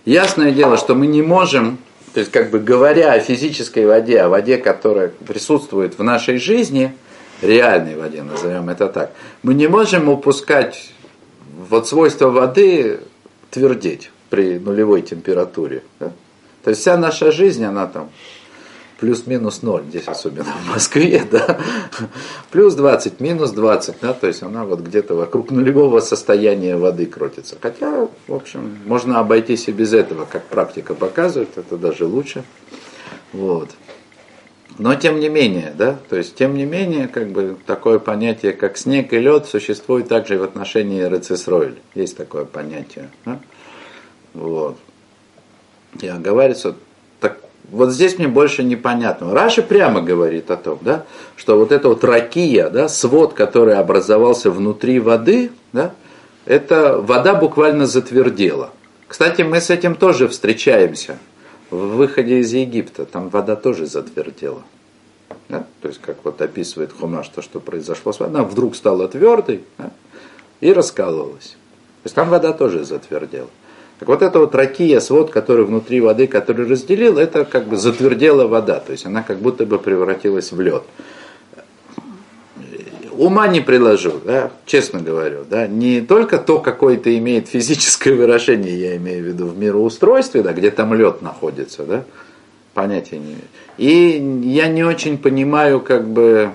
ясное 0.04 0.52
дело, 0.52 0.76
что 0.76 0.94
мы 0.94 1.06
не 1.06 1.22
можем 1.22 1.78
то 2.14 2.20
есть, 2.20 2.30
как 2.30 2.50
бы 2.50 2.58
говоря 2.58 3.12
о 3.12 3.20
физической 3.20 3.86
воде, 3.86 4.20
о 4.20 4.28
воде, 4.28 4.58
которая 4.58 5.08
присутствует 5.08 5.98
в 5.98 6.02
нашей 6.02 6.36
жизни, 6.38 6.94
реальной 7.40 7.96
воде, 7.96 8.22
назовем 8.22 8.68
это 8.68 8.88
так, 8.88 9.12
мы 9.42 9.54
не 9.54 9.66
можем 9.66 10.08
упускать 10.08 10.90
вот 11.68 11.88
свойство 11.88 12.28
воды 12.28 13.00
твердеть 13.50 14.10
при 14.28 14.58
нулевой 14.58 15.02
температуре. 15.02 15.82
Да? 16.00 16.12
То 16.64 16.70
есть 16.70 16.82
вся 16.82 16.96
наша 16.96 17.32
жизнь, 17.32 17.64
она 17.64 17.86
там 17.86 18.10
плюс-минус 19.02 19.62
ноль, 19.62 19.82
здесь 19.88 20.06
особенно 20.06 20.44
в 20.44 20.68
Москве, 20.74 21.24
да, 21.30 21.58
плюс 22.52 22.76
20, 22.76 23.18
минус 23.18 23.50
20, 23.50 23.96
да, 24.00 24.12
то 24.12 24.28
есть 24.28 24.44
она 24.44 24.64
вот 24.64 24.78
где-то 24.78 25.16
вокруг 25.16 25.50
нулевого 25.50 25.98
состояния 25.98 26.76
воды 26.76 27.06
крутится. 27.06 27.56
Хотя, 27.60 28.06
в 28.28 28.32
общем, 28.32 28.78
можно 28.86 29.18
обойтись 29.18 29.66
и 29.66 29.72
без 29.72 29.92
этого, 29.92 30.24
как 30.24 30.44
практика 30.44 30.94
показывает, 30.94 31.48
это 31.56 31.76
даже 31.76 32.06
лучше. 32.06 32.44
Вот. 33.32 33.70
Но 34.78 34.94
тем 34.94 35.18
не 35.18 35.28
менее, 35.28 35.74
да, 35.76 35.98
то 36.08 36.14
есть 36.14 36.36
тем 36.36 36.54
не 36.54 36.64
менее, 36.64 37.08
как 37.08 37.32
бы 37.32 37.56
такое 37.66 37.98
понятие, 37.98 38.52
как 38.52 38.78
снег 38.78 39.12
и 39.12 39.18
лед, 39.18 39.46
существует 39.46 40.06
также 40.06 40.34
и 40.34 40.38
в 40.38 40.44
отношении 40.44 41.02
рецесройль. 41.02 41.80
Есть 41.96 42.16
такое 42.16 42.44
понятие. 42.44 43.10
Да? 43.24 43.40
Вот. 44.32 44.78
И 46.00 46.06
оговаривается, 46.06 46.76
вот 47.72 47.90
здесь 47.90 48.18
мне 48.18 48.28
больше 48.28 48.62
непонятно. 48.62 49.32
Раша 49.32 49.62
прямо 49.62 50.02
говорит 50.02 50.50
о 50.50 50.56
том, 50.56 50.78
да, 50.82 51.04
что 51.36 51.56
вот 51.58 51.72
это 51.72 51.88
вот 51.88 52.04
ракия, 52.04 52.68
да, 52.68 52.88
свод, 52.88 53.32
который 53.32 53.76
образовался 53.76 54.50
внутри 54.50 55.00
воды, 55.00 55.50
да, 55.72 55.92
это 56.44 56.98
вода 57.00 57.34
буквально 57.34 57.86
затвердела. 57.86 58.70
Кстати, 59.08 59.42
мы 59.42 59.60
с 59.60 59.70
этим 59.70 59.94
тоже 59.94 60.28
встречаемся 60.28 61.18
в 61.70 61.96
выходе 61.96 62.40
из 62.40 62.52
Египта, 62.52 63.06
там 63.06 63.30
вода 63.30 63.56
тоже 63.56 63.86
затвердела. 63.86 64.62
Да? 65.48 65.66
То 65.80 65.88
есть, 65.88 66.00
как 66.00 66.18
вот 66.24 66.40
описывает 66.42 66.92
Хумаш, 66.92 67.28
то, 67.28 67.40
что 67.40 67.58
произошло 67.58 68.12
с 68.12 68.20
водой, 68.20 68.36
она 68.36 68.44
вдруг 68.44 68.76
стала 68.76 69.08
твердой 69.08 69.64
да? 69.78 69.90
и 70.60 70.72
раскалывалась. 70.72 71.56
То 72.02 72.06
есть 72.06 72.14
там 72.14 72.28
вода 72.28 72.52
тоже 72.52 72.84
затвердела. 72.84 73.48
Так 74.02 74.08
вот 74.08 74.22
эта 74.22 74.40
вот 74.40 74.52
ракия, 74.56 74.98
свод, 74.98 75.30
который 75.30 75.64
внутри 75.64 76.00
воды, 76.00 76.26
который 76.26 76.66
разделил, 76.66 77.18
это 77.18 77.44
как 77.44 77.68
бы 77.68 77.76
затвердела 77.76 78.48
вода, 78.48 78.80
то 78.80 78.90
есть 78.90 79.06
она 79.06 79.22
как 79.22 79.38
будто 79.38 79.64
бы 79.64 79.78
превратилась 79.78 80.50
в 80.50 80.60
лед. 80.60 80.82
Ума 83.12 83.46
не 83.46 83.60
приложу, 83.60 84.14
да, 84.24 84.50
честно 84.66 84.98
говорю, 84.98 85.44
да, 85.48 85.68
не 85.68 86.00
только 86.00 86.38
то, 86.38 86.58
какое-то 86.58 87.16
имеет 87.16 87.46
физическое 87.46 88.14
выражение, 88.14 88.76
я 88.76 88.96
имею 88.96 89.22
в 89.22 89.26
виду 89.28 89.46
в 89.46 89.56
мироустройстве, 89.56 90.42
да, 90.42 90.52
где 90.52 90.72
там 90.72 90.92
лед 90.94 91.22
находится, 91.22 91.84
да, 91.84 92.04
понятия 92.74 93.18
не 93.18 93.34
имею. 93.34 93.38
И 93.78 94.48
я 94.48 94.66
не 94.66 94.82
очень 94.82 95.16
понимаю, 95.16 95.78
как 95.78 96.08
бы, 96.08 96.50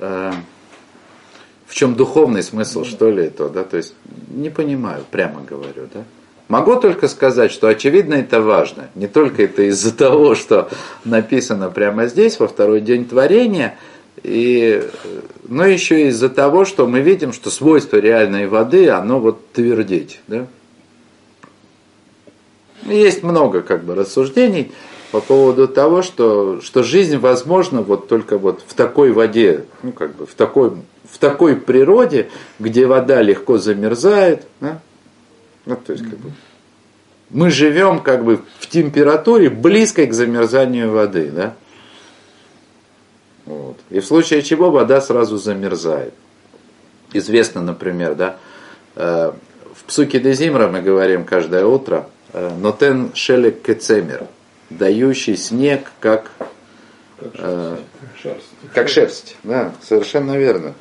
э, 0.00 0.32
в 1.68 1.74
чем 1.74 1.94
духовный 1.94 2.42
смысл, 2.42 2.84
что 2.84 3.10
ли, 3.10 3.26
это, 3.26 3.48
да, 3.50 3.62
то 3.62 3.76
есть 3.76 3.94
не 4.30 4.48
понимаю, 4.48 5.04
прямо 5.10 5.42
говорю, 5.42 5.86
да. 5.92 6.02
Могу 6.48 6.76
только 6.76 7.08
сказать, 7.08 7.52
что 7.52 7.68
очевидно 7.68 8.14
это 8.14 8.40
важно. 8.40 8.88
Не 8.94 9.06
только 9.06 9.42
это 9.42 9.64
из-за 9.64 9.94
того, 9.94 10.34
что 10.34 10.70
написано 11.04 11.68
прямо 11.68 12.06
здесь, 12.06 12.40
во 12.40 12.48
второй 12.48 12.80
день 12.80 13.04
творения, 13.04 13.76
и, 14.22 14.82
но 15.46 15.66
еще 15.66 16.08
из-за 16.08 16.30
того, 16.30 16.64
что 16.64 16.86
мы 16.86 17.00
видим, 17.00 17.34
что 17.34 17.50
свойство 17.50 17.98
реальной 17.98 18.46
воды, 18.46 18.88
оно 18.88 19.20
вот 19.20 19.52
твердеть. 19.52 20.20
Да? 20.26 20.46
Есть 22.86 23.22
много 23.22 23.60
как 23.60 23.84
бы 23.84 23.94
рассуждений 23.94 24.72
по 25.12 25.20
поводу 25.20 25.68
того, 25.68 26.00
что, 26.00 26.60
что 26.62 26.82
жизнь 26.82 27.18
возможна 27.18 27.82
вот 27.82 28.08
только 28.08 28.38
вот 28.38 28.62
в 28.66 28.72
такой 28.72 29.12
воде, 29.12 29.66
ну 29.82 29.92
как 29.92 30.16
бы 30.16 30.26
в 30.26 30.34
такой 30.34 30.72
в 31.10 31.18
такой 31.18 31.56
природе, 31.56 32.30
где 32.58 32.86
вода 32.86 33.22
легко 33.22 33.58
замерзает, 33.58 34.46
да? 34.60 34.80
ну, 35.64 35.76
то 35.76 35.92
есть, 35.92 36.04
как 36.04 36.18
бы, 36.18 36.32
мы 37.30 37.50
живем 37.50 38.00
как 38.00 38.24
бы 38.24 38.40
в 38.58 38.66
температуре 38.68 39.50
близкой 39.50 40.06
к 40.06 40.14
замерзанию 40.14 40.90
воды, 40.90 41.30
да? 41.30 41.54
Вот. 43.44 43.78
И 43.90 44.00
в 44.00 44.06
случае 44.06 44.42
чего 44.42 44.70
вода 44.70 45.00
сразу 45.00 45.38
замерзает. 45.38 46.12
Известно, 47.12 47.62
например, 47.62 48.14
да, 48.14 48.36
э, 48.94 49.32
в 49.74 49.84
Псуке 49.84 50.20
Дезимра 50.20 50.68
мы 50.68 50.82
говорим 50.82 51.24
каждое 51.24 51.64
утро, 51.64 52.08
э, 52.32 52.50
нотен 52.58 53.12
шелек 53.14 53.62
кецемер, 53.62 54.26
дающий 54.68 55.36
снег 55.36 55.90
как, 56.00 56.30
э, 57.20 57.76
как 58.74 58.88
шерсть. 58.88 59.36
Да, 59.42 59.72
совершенно 59.82 60.36
верно 60.36 60.74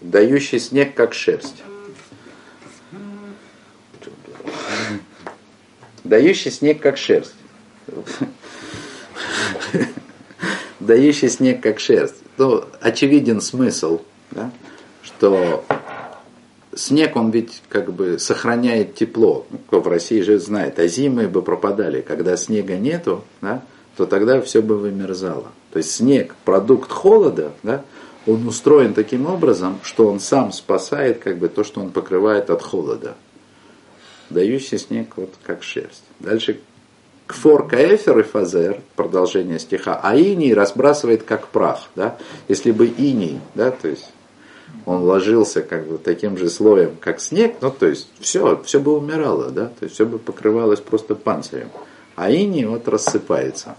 дающий 0.00 0.58
снег 0.58 0.94
как 0.94 1.14
шерсть. 1.14 1.62
Дающий 6.04 6.50
снег 6.50 6.80
как 6.80 6.96
шерсть. 6.96 7.34
Дающий 10.80 11.28
снег 11.28 11.60
как 11.62 11.80
шерсть. 11.80 12.14
Ну, 12.36 12.64
очевиден 12.80 13.40
смысл, 13.40 14.02
да, 14.30 14.52
что 15.02 15.64
снег, 16.74 17.16
он 17.16 17.30
ведь 17.30 17.62
как 17.68 17.92
бы 17.92 18.18
сохраняет 18.18 18.94
тепло. 18.94 19.46
Ну, 19.50 19.58
кто 19.66 19.80
в 19.80 19.88
России 19.88 20.20
же 20.20 20.38
знает, 20.38 20.78
а 20.78 20.86
зимы 20.86 21.28
бы 21.28 21.42
пропадали. 21.42 22.02
Когда 22.02 22.36
снега 22.36 22.76
нету, 22.76 23.24
да, 23.40 23.62
то 23.96 24.06
тогда 24.06 24.40
все 24.42 24.62
бы 24.62 24.76
вымерзало. 24.76 25.50
То 25.72 25.78
есть 25.78 25.90
снег, 25.90 26.34
продукт 26.44 26.92
холода, 26.92 27.52
да, 27.62 27.84
он 28.26 28.46
устроен 28.46 28.94
таким 28.94 29.26
образом, 29.26 29.78
что 29.82 30.08
он 30.08 30.20
сам 30.20 30.52
спасает 30.52 31.18
как 31.20 31.38
бы 31.38 31.48
то, 31.48 31.64
что 31.64 31.80
он 31.80 31.90
покрывает 31.90 32.50
от 32.50 32.62
холода. 32.62 33.14
Дающий 34.30 34.78
снег 34.78 35.12
вот 35.16 35.34
как 35.44 35.62
шерсть. 35.62 36.02
Дальше 36.18 36.60
כפור 37.26 37.66
כאפר 37.66 38.20
יפזר, 38.20 38.80
продолжение 38.94 39.58
стиха, 39.58 39.98
а 40.00 40.16
иней 40.16 40.54
разбрасывает 40.54 41.24
как 41.24 41.48
прах. 41.48 41.88
Да? 41.96 42.18
Если 42.48 42.70
бы 42.70 42.86
иней, 42.86 43.40
да, 43.54 43.70
то 43.70 43.88
есть 43.88 44.12
он 44.84 45.02
ложился 45.02 45.62
как 45.62 45.86
бы 45.86 45.98
таким 45.98 46.36
же 46.36 46.48
слоем, 46.48 46.96
как 47.00 47.20
снег, 47.20 47.56
ну 47.60 47.70
то 47.70 47.86
есть 47.86 48.08
все, 48.20 48.60
все 48.64 48.80
бы 48.80 48.96
умирало, 48.96 49.50
да, 49.50 49.66
то 49.66 49.84
есть 49.84 49.94
все 49.94 50.06
бы 50.06 50.18
покрывалось 50.18 50.80
просто 50.80 51.14
панцирем. 51.14 51.68
А 52.14 52.30
иней 52.30 52.64
вот 52.64 52.88
рассыпается. 52.88 53.76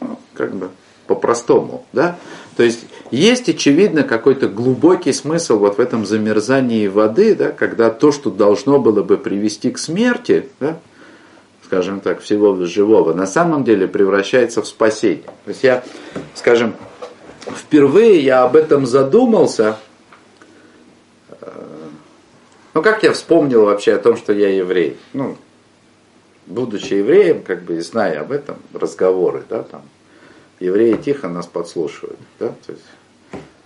Ну, 0.00 0.18
как 0.34 0.54
бы 0.54 0.70
по-простому, 1.06 1.84
да. 1.92 2.18
То 2.56 2.62
есть 2.62 2.86
есть, 3.10 3.48
очевидно, 3.48 4.02
какой-то 4.02 4.48
глубокий 4.48 5.12
смысл 5.12 5.58
вот 5.58 5.78
в 5.78 5.80
этом 5.80 6.06
замерзании 6.06 6.88
воды, 6.88 7.34
да, 7.34 7.50
когда 7.50 7.90
то, 7.90 8.12
что 8.12 8.30
должно 8.30 8.78
было 8.78 9.02
бы 9.02 9.16
привести 9.16 9.70
к 9.70 9.78
смерти, 9.78 10.48
да, 10.58 10.78
скажем 11.64 12.00
так, 12.00 12.20
всего 12.20 12.56
живого, 12.64 13.12
на 13.12 13.26
самом 13.26 13.64
деле 13.64 13.86
превращается 13.86 14.62
в 14.62 14.66
спасение. 14.66 15.24
То 15.44 15.48
есть 15.50 15.62
я, 15.62 15.84
скажем, 16.34 16.74
впервые 17.54 18.20
я 18.20 18.42
об 18.42 18.56
этом 18.56 18.86
задумался, 18.86 19.78
э, 21.40 21.46
ну 22.74 22.82
как 22.82 23.02
я 23.02 23.12
вспомнил 23.12 23.64
вообще 23.64 23.94
о 23.94 23.98
том, 23.98 24.16
что 24.16 24.32
я 24.32 24.48
еврей? 24.48 24.96
Ну, 25.12 25.36
будучи 26.46 26.94
евреем, 26.94 27.42
как 27.42 27.62
бы 27.62 27.76
и 27.76 27.80
зная 27.80 28.20
об 28.20 28.32
этом, 28.32 28.56
разговоры, 28.72 29.44
да, 29.48 29.62
там, 29.62 29.82
евреи 30.60 30.96
тихо 30.96 31.28
нас 31.28 31.46
подслушивают. 31.46 32.18
Да? 32.38 32.48
То 32.66 32.72
есть, 32.72 32.84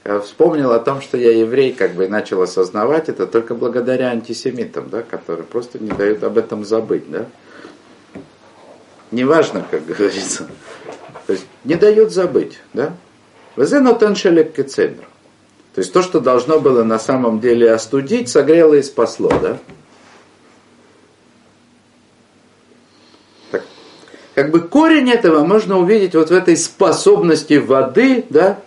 я 0.05 0.19
вспомнил 0.21 0.73
о 0.73 0.79
том, 0.79 1.01
что 1.01 1.17
я 1.17 1.31
еврей, 1.33 1.73
как 1.73 1.93
бы 1.95 2.07
и 2.07 2.09
начал 2.09 2.41
осознавать 2.43 3.09
это 3.09 3.27
только 3.27 3.55
благодаря 3.55 4.09
антисемитам, 4.09 4.89
да, 4.89 5.03
которые 5.03 5.45
просто 5.45 5.79
не 5.79 5.91
дают 5.91 6.23
об 6.25 6.39
этом 6.39 6.65
забыть. 6.65 7.11
Да? 7.11 7.27
Неважно, 9.11 9.65
как 9.71 9.85
говорится. 9.85 10.49
То 11.27 11.35
есть 11.35 11.47
не 11.65 11.75
дают 11.75 12.13
забыть. 12.13 12.61
Да? 12.73 12.95
То 15.75 15.81
есть 15.81 15.93
то, 15.93 16.03
что 16.03 16.21
должно 16.21 16.61
было 16.61 16.83
на 16.83 16.99
самом 16.99 17.41
деле 17.41 17.71
остудить, 17.71 18.29
согрело 18.29 18.75
и 18.75 18.83
спасло. 18.83 19.31
Да? 19.43 19.59
Как 24.41 24.53
бы 24.53 24.61
корень 24.61 25.11
этого 25.11 25.45
можно 25.45 25.79
увидеть 25.79 26.15
вот 26.15 26.31
в 26.31 26.33
этой 26.33 26.57
способности 26.57 27.59
воды, 27.59 28.25
да, 28.31 28.59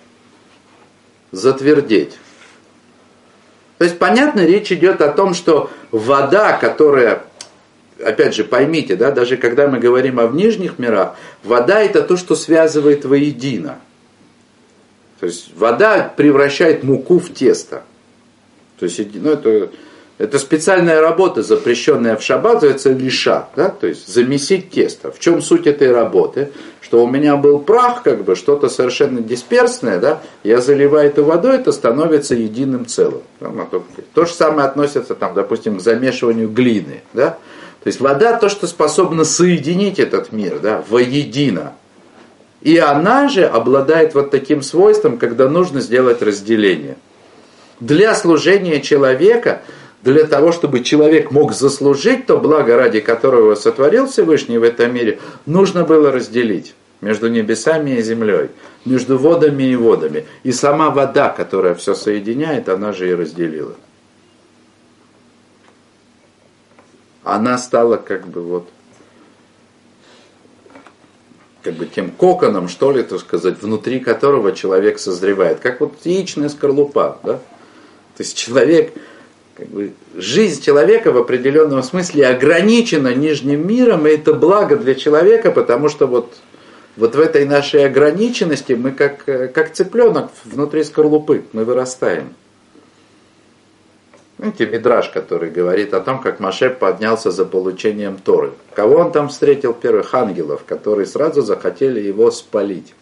затвердеть. 1.32 2.12
То 3.80 3.86
есть, 3.86 3.98
понятно, 3.98 4.42
речь 4.42 4.72
идет 4.72 5.02
о 5.02 5.12
том, 5.12 5.34
что 5.34 5.72
вода, 5.90 6.54
которая, 6.54 7.24
опять 8.06 8.36
же, 8.36 8.44
поймите, 8.44 8.96
да, 8.96 9.10
даже 9.10 9.36
когда 9.36 9.68
мы 9.68 9.80
говорим 9.80 10.20
о 10.20 10.28
нижних 10.28 10.78
мирах, 10.78 11.16
вода 11.44 11.82
это 11.82 12.04
то, 12.04 12.18
что 12.18 12.36
связывает 12.36 13.04
воедино. 13.04 13.80
То 15.22 15.26
есть 15.26 15.50
вода 15.56 16.14
превращает 16.16 16.84
муку 16.84 17.18
в 17.18 17.34
тесто. 17.34 17.82
То 18.78 18.86
есть, 18.86 19.00
ну, 19.16 19.32
это 19.32 19.72
Это 20.19 20.38
специальная 20.38 21.02
работа, 21.02 21.41
запрещенная 21.41 22.15
в 22.15 22.21
шаббат, 22.21 22.56
называется 22.56 22.91
лиша, 22.91 23.49
да, 23.56 23.69
то 23.69 23.88
есть 23.88 24.08
замесить 24.08 24.69
тесто. 24.69 25.12
В 25.12 25.19
чем 25.19 25.41
суть 25.41 25.65
этой 25.65 25.91
работы? 25.91 26.52
Что 26.82 27.04
у 27.04 27.08
меня 27.08 27.36
был 27.36 27.58
прах, 27.60 28.04
как 28.04 28.23
бы, 28.23 28.36
что-то 28.36 28.69
совершенно 28.69 29.21
дисперсное, 29.21 29.99
да, 29.99 30.21
я 30.43 30.62
заливаю 30.62 31.08
это 31.08 31.23
водой, 31.23 31.56
это 31.56 31.71
становится 31.71 32.36
единым 32.36 32.86
целым. 32.86 33.23
То 34.13 34.26
же 34.26 34.34
самое 34.34 34.67
относится, 34.67 35.15
там, 35.15 35.34
допустим, 35.34 35.80
к 35.80 35.82
замешиванию 35.82 36.49
глины, 36.49 37.02
да. 37.13 37.39
То 37.84 37.88
есть 37.88 37.99
вода 37.99 38.38
то, 38.38 38.49
что 38.49 38.67
способна 38.67 39.23
соединить 39.23 39.97
этот 39.97 40.32
мир, 40.32 40.60
да, 40.60 40.84
воедино. 40.88 41.73
И 42.62 42.78
она 42.78 43.28
же 43.28 43.45
обладает 43.45 44.13
вот 44.13 44.30
таким 44.30 44.62
свойством, 44.62 45.17
когда 45.17 45.49
нужно 45.49 45.82
сделать 45.82 46.21
разделение. 46.21 46.97
Для 47.80 48.13
служения 48.13 48.80
человека– 48.80 49.63
для 50.04 50.26
того, 50.26 50.52
чтобы 50.52 50.84
человек 50.84 51.32
мог 51.32 51.54
заслужить 51.54 52.26
то 52.26 52.38
благо, 52.38 52.76
ради 52.76 53.00
которого 53.00 53.56
сотворил 53.56 54.08
Всевышний 54.08 54.58
в 54.58 54.63
этом 54.63 54.94
мире, 54.94 55.20
нужно 55.46 55.86
было 55.86 56.12
разделить 56.12 56.76
между 57.00 57.30
небесами 57.30 57.92
и 57.92 58.02
землей, 58.02 58.50
между 58.86 59.18
водами 59.18 59.63
и 59.63 59.76
водами. 59.76 60.26
И 60.44 60.52
сама 60.52 60.89
вода, 60.89 61.30
которая 61.30 61.74
все 61.76 61.96
соединяет, 61.96 62.68
она 62.68 62.92
же 62.92 63.10
и 63.10 63.13
разделила. 63.13 63.76
Она 67.24 67.58
стала 67.58 67.96
как 67.96 68.28
бы 68.28 68.42
вот 68.42 68.68
как 71.62 71.76
бы 71.76 71.86
тем 71.86 72.12
коконом, 72.12 72.68
что 72.68 72.92
ли, 72.92 73.04
так 73.04 73.22
сказать, 73.22 73.62
внутри 73.62 74.02
которого 74.02 74.52
человек 74.52 75.00
созревает. 75.00 75.62
Как 75.62 75.80
вот 75.80 75.94
яичная 76.04 76.50
скорлупа, 76.50 77.20
да? 77.24 77.36
То 78.18 78.24
есть 78.24 78.38
человек, 78.38 78.94
как 79.56 79.68
бы, 79.68 79.94
жизнь 80.16 80.63
человека 80.63 81.12
в 81.12 81.18
определенном 81.18 81.84
смысле 81.84 82.28
ограничена 82.28 83.13
нижним 83.13 83.68
миром, 83.68 84.08
и 84.08 84.12
это 84.12 84.34
благо 84.34 84.76
для 84.76 84.96
человека, 84.96 85.52
потому 85.52 85.89
что 85.89 86.08
вот, 86.08 86.34
вот 86.98 87.16
в 87.16 87.20
этой 87.20 87.46
нашей 87.46 87.86
ограниченности 87.86 88.74
мы 88.74 88.92
как, 88.92 89.26
как 89.26 89.74
цыпленок 89.74 90.32
внутри 90.46 90.84
скорлупы, 90.84 91.44
мы 91.54 91.66
вырастаем. 91.66 92.34
Знаете, 94.39 94.66
Мидраж, 94.66 95.10
который 95.10 95.52
говорит 95.52 95.94
о 95.94 96.02
том, 96.02 96.20
как 96.20 96.39
Маше 96.39 96.70
поднялся 96.70 97.32
за 97.32 97.46
получением 97.46 98.18
Торы. 98.18 98.52
Кого 98.74 98.96
он 98.96 99.12
там 99.12 99.30
встретил? 99.30 99.74
Первых 99.74 100.13
ангелов, 100.13 100.63
которые 100.66 101.06
сразу 101.06 101.42
захотели 101.44 102.02
его 102.02 102.30
спалить. 102.30 102.94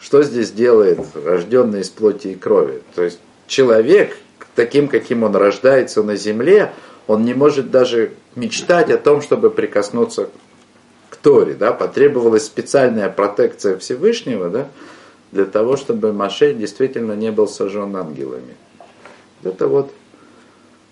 Что 0.00 0.22
здесь 0.22 0.50
делает 0.50 1.00
рожденный 1.14 1.80
из 1.80 1.90
плоти 1.90 2.28
и 2.28 2.34
крови? 2.36 2.80
То 2.94 3.02
есть 3.02 3.18
человек, 3.46 4.16
таким, 4.54 4.88
каким 4.88 5.22
он 5.22 5.36
рождается 5.36 6.02
на 6.02 6.16
земле, 6.16 6.72
он 7.06 7.24
не 7.24 7.34
может 7.34 7.70
даже 7.70 8.12
мечтать 8.34 8.90
о 8.90 8.98
том, 8.98 9.20
чтобы 9.20 9.50
прикоснуться 9.50 10.28
к 11.10 11.16
Торе. 11.16 11.54
Да? 11.54 11.72
Потребовалась 11.72 12.46
специальная 12.46 13.08
протекция 13.10 13.76
Всевышнего 13.78 14.48
да? 14.48 14.68
для 15.32 15.44
того, 15.44 15.76
чтобы 15.76 16.12
Маше 16.12 16.54
действительно 16.54 17.12
не 17.12 17.30
был 17.30 17.48
сожжен 17.48 17.94
ангелами. 17.96 18.54
Это 19.42 19.68
вот 19.68 19.92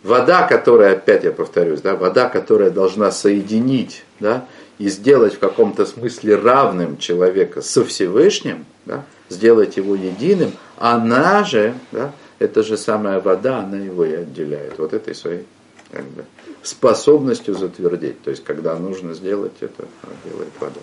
вода, 0.03 0.47
которая, 0.47 0.93
опять 0.93 1.25
я 1.25 1.33
повторюсь, 1.33 1.81
да, 1.81 1.97
вода, 1.97 2.29
которая 2.29 2.71
должна 2.71 3.11
соединить 3.11 4.05
да, 4.21 4.47
и 4.79 4.89
сделать 4.89 5.35
в 5.35 5.39
каком-то 5.39 5.87
смысле 5.87 6.37
равным 6.37 6.99
человека 6.99 7.63
со 7.63 7.85
Всевышним, 7.85 8.67
да, 8.85 9.05
сделать 9.29 9.77
его 9.77 9.95
единым, 9.95 10.53
она 10.79 11.45
же 11.45 11.75
да, 11.93 12.13
эта 12.43 12.63
же 12.63 12.77
самая 12.77 13.21
вода, 13.21 13.61
она 13.61 13.79
его 13.79 14.05
и 14.05 14.15
отделяет. 14.15 14.79
Вот 14.79 14.93
этой 14.93 15.15
своей 15.15 15.45
как 15.91 16.05
бы, 16.05 16.25
способностью 16.63 17.55
затвердить. 17.55 18.23
То 18.23 18.31
есть, 18.31 18.43
когда 18.45 18.77
нужно 18.77 19.15
сделать 19.15 19.53
это, 19.61 19.85
делает 20.25 20.53
вода. 20.61 20.81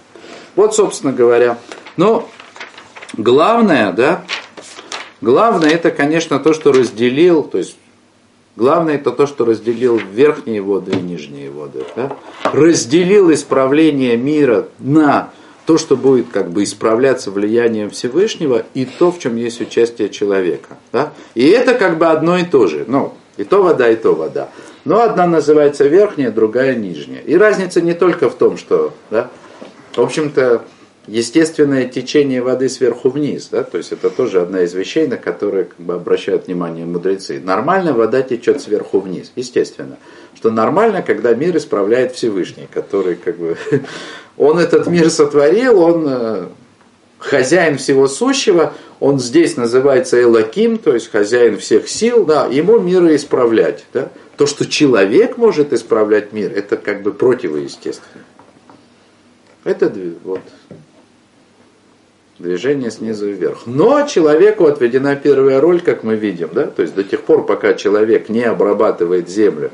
Вот, 0.56 0.76
собственно 0.76 1.12
говоря. 1.12 1.58
Но 1.98 2.30
главное, 3.18 3.92
да, 3.92 4.24
главное 5.22 5.70
это, 5.70 5.92
конечно, 5.92 6.40
то, 6.40 6.54
что 6.54 6.72
разделил, 6.72 7.44
то 7.44 7.58
есть 7.58 7.76
Главное 8.56 8.96
это 8.96 9.12
то, 9.12 9.26
что 9.26 9.46
разделил 9.46 9.98
верхние 9.98 10.62
воды 10.62 10.92
и 10.92 11.00
нижние 11.02 11.50
воды. 11.50 11.86
Да? 11.96 12.18
Разделил 12.44 13.32
исправление 13.32 14.18
мира 14.18 14.68
на 14.80 15.30
то, 15.70 15.78
что 15.78 15.96
будет 15.96 16.30
как 16.30 16.50
бы 16.50 16.64
исправляться 16.64 17.30
влиянием 17.30 17.92
Всевышнего, 17.92 18.66
и 18.74 18.86
то, 18.86 19.12
в 19.12 19.20
чем 19.20 19.36
есть 19.36 19.62
участие 19.62 20.10
человека. 20.10 20.80
Да? 20.92 21.14
И 21.36 21.46
это 21.46 21.76
как 21.76 22.00
бы 22.00 22.08
одно 22.08 22.40
и 22.40 22.44
то 22.44 22.66
же. 22.66 22.86
Ну, 22.88 23.14
и 23.38 23.44
то 23.44 23.62
вода, 23.62 23.88
и 23.88 23.96
то 23.96 24.16
вода. 24.16 24.50
Но 24.84 25.04
одна 25.04 25.28
называется 25.28 25.86
верхняя, 25.86 26.32
другая 26.32 26.74
нижняя. 26.74 27.22
И 27.22 27.36
разница 27.36 27.82
не 27.82 27.94
только 27.94 28.32
в 28.32 28.34
том, 28.34 28.58
что, 28.58 28.96
да, 29.12 29.30
в 29.96 30.02
общем-то, 30.02 30.64
естественное 31.06 31.86
течение 31.86 32.42
воды 32.42 32.68
сверху 32.68 33.10
вниз, 33.10 33.50
да, 33.52 33.62
то 33.64 33.78
есть 33.78 33.92
это 33.92 34.10
тоже 34.10 34.42
одна 34.42 34.62
из 34.62 34.74
вещей, 34.74 35.06
на 35.06 35.18
которые 35.18 35.66
как 35.66 35.80
бы, 35.80 35.94
обращают 35.94 36.48
внимание 36.48 36.88
мудрецы. 36.88 37.40
Нормально 37.40 37.94
вода 37.94 38.24
течет 38.24 38.60
сверху 38.60 39.02
вниз, 39.02 39.32
естественно. 39.36 39.98
Что 40.40 40.52
нормально, 40.52 41.02
когда 41.02 41.34
мир 41.34 41.58
исправляет 41.58 42.14
Всевышний, 42.16 42.66
который 42.74 43.16
как 43.16 43.36
бы 43.36 43.58
Он 44.38 44.58
этот 44.58 44.88
мир 44.88 45.10
сотворил, 45.10 45.82
он 45.82 46.06
э, 46.08 46.46
хозяин 47.18 47.78
всего 47.78 48.08
сущего, 48.08 48.74
он 49.02 49.20
здесь 49.20 49.58
называется 49.58 50.22
Элаким, 50.22 50.78
то 50.78 50.94
есть 50.94 51.12
хозяин 51.12 51.58
всех 51.58 51.90
сил, 51.90 52.26
да, 52.26 52.46
ему 52.46 52.80
мир 52.80 53.14
исправлять. 53.14 53.84
Да. 53.92 54.08
То, 54.38 54.46
что 54.46 54.66
человек 54.66 55.36
может 55.36 55.74
исправлять 55.74 56.32
мир, 56.32 56.54
это 56.56 56.78
как 56.78 57.02
бы 57.02 57.12
противоестественно. 57.12 58.24
Это 59.66 59.94
вот, 60.24 60.40
движение 62.38 62.92
снизу 62.92 63.28
вверх. 63.28 63.64
Но 63.66 64.08
человеку 64.08 64.68
отведена 64.68 65.18
первая 65.18 65.60
роль, 65.60 65.82
как 65.82 66.04
мы 66.04 66.16
видим, 66.16 66.48
да? 66.54 66.68
то 66.68 66.82
есть 66.82 66.96
до 66.96 67.04
тех 67.04 67.24
пор, 67.24 67.46
пока 67.46 67.74
человек 67.74 68.30
не 68.30 68.44
обрабатывает 68.44 69.28
землю, 69.28 69.72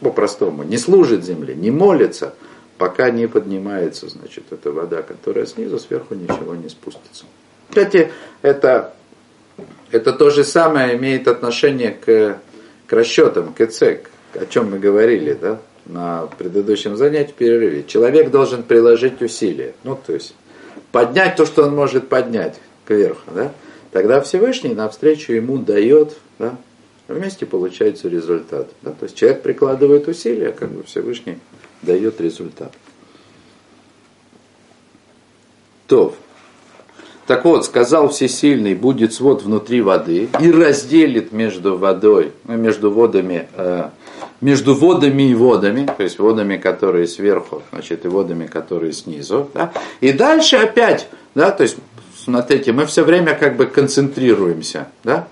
по-простому, 0.00 0.62
не 0.62 0.78
служит 0.78 1.24
земле, 1.24 1.54
не 1.54 1.70
молится– 1.70 2.34
пока 2.78 3.10
не 3.10 3.26
поднимается, 3.26 4.08
значит, 4.08 4.44
эта 4.50 4.70
вода, 4.70 5.02
которая 5.02 5.44
снизу, 5.46 5.78
сверху 5.78 6.14
ничего 6.14 6.54
не 6.54 6.68
спустится. 6.68 7.24
Кстати, 7.68 8.10
это, 8.40 8.94
это 9.90 10.12
то 10.12 10.30
же 10.30 10.44
самое 10.44 10.96
имеет 10.96 11.28
отношение 11.28 11.90
к, 11.90 12.38
к 12.86 12.92
расчетам, 12.92 13.52
к 13.52 13.60
ЭЦЕК, 13.60 14.10
о 14.34 14.46
чем 14.46 14.70
мы 14.70 14.78
говорили, 14.78 15.36
да, 15.38 15.60
на 15.86 16.28
предыдущем 16.38 16.96
занятии, 16.96 17.34
перерыве. 17.36 17.84
Человек 17.84 18.30
должен 18.30 18.62
приложить 18.62 19.20
усилия, 19.20 19.74
ну, 19.82 19.98
то 20.06 20.14
есть 20.14 20.34
поднять 20.92 21.36
то, 21.36 21.44
что 21.44 21.64
он 21.64 21.74
может 21.74 22.08
поднять 22.08 22.58
кверху, 22.86 23.30
да, 23.34 23.52
тогда 23.90 24.20
Всевышний 24.20 24.74
навстречу 24.74 25.32
ему 25.32 25.58
дает, 25.58 26.16
да, 26.38 26.56
вместе 27.08 27.46
получается 27.46 28.08
результат. 28.08 28.68
Да? 28.82 28.92
То 28.92 29.04
есть 29.04 29.16
человек 29.16 29.42
прикладывает 29.42 30.06
усилия, 30.06 30.52
как 30.52 30.70
бы 30.70 30.82
Всевышний 30.84 31.38
дает 31.82 32.20
результат. 32.20 32.72
То. 35.86 36.14
Так 37.26 37.44
вот, 37.44 37.66
сказал 37.66 38.08
Всесильный, 38.08 38.74
будет 38.74 39.12
свод 39.12 39.42
внутри 39.42 39.82
воды 39.82 40.30
и 40.40 40.50
разделит 40.50 41.30
между 41.30 41.76
водой, 41.76 42.32
ну, 42.44 42.56
между 42.56 42.90
водами, 42.90 43.48
э, 43.54 43.90
между 44.40 44.74
водами 44.74 45.30
и 45.30 45.34
водами, 45.34 45.86
то 45.94 46.02
есть 46.02 46.18
водами, 46.18 46.56
которые 46.56 47.06
сверху, 47.06 47.62
значит, 47.70 48.06
и 48.06 48.08
водами, 48.08 48.46
которые 48.46 48.94
снизу. 48.94 49.50
Да? 49.52 49.72
И 50.00 50.12
дальше 50.12 50.56
опять, 50.56 51.08
да, 51.34 51.50
то 51.50 51.64
есть, 51.64 51.76
смотрите, 52.16 52.72
мы 52.72 52.86
все 52.86 53.04
время 53.04 53.34
как 53.34 53.56
бы 53.56 53.66
концентрируемся, 53.66 54.88
да, 55.04 55.28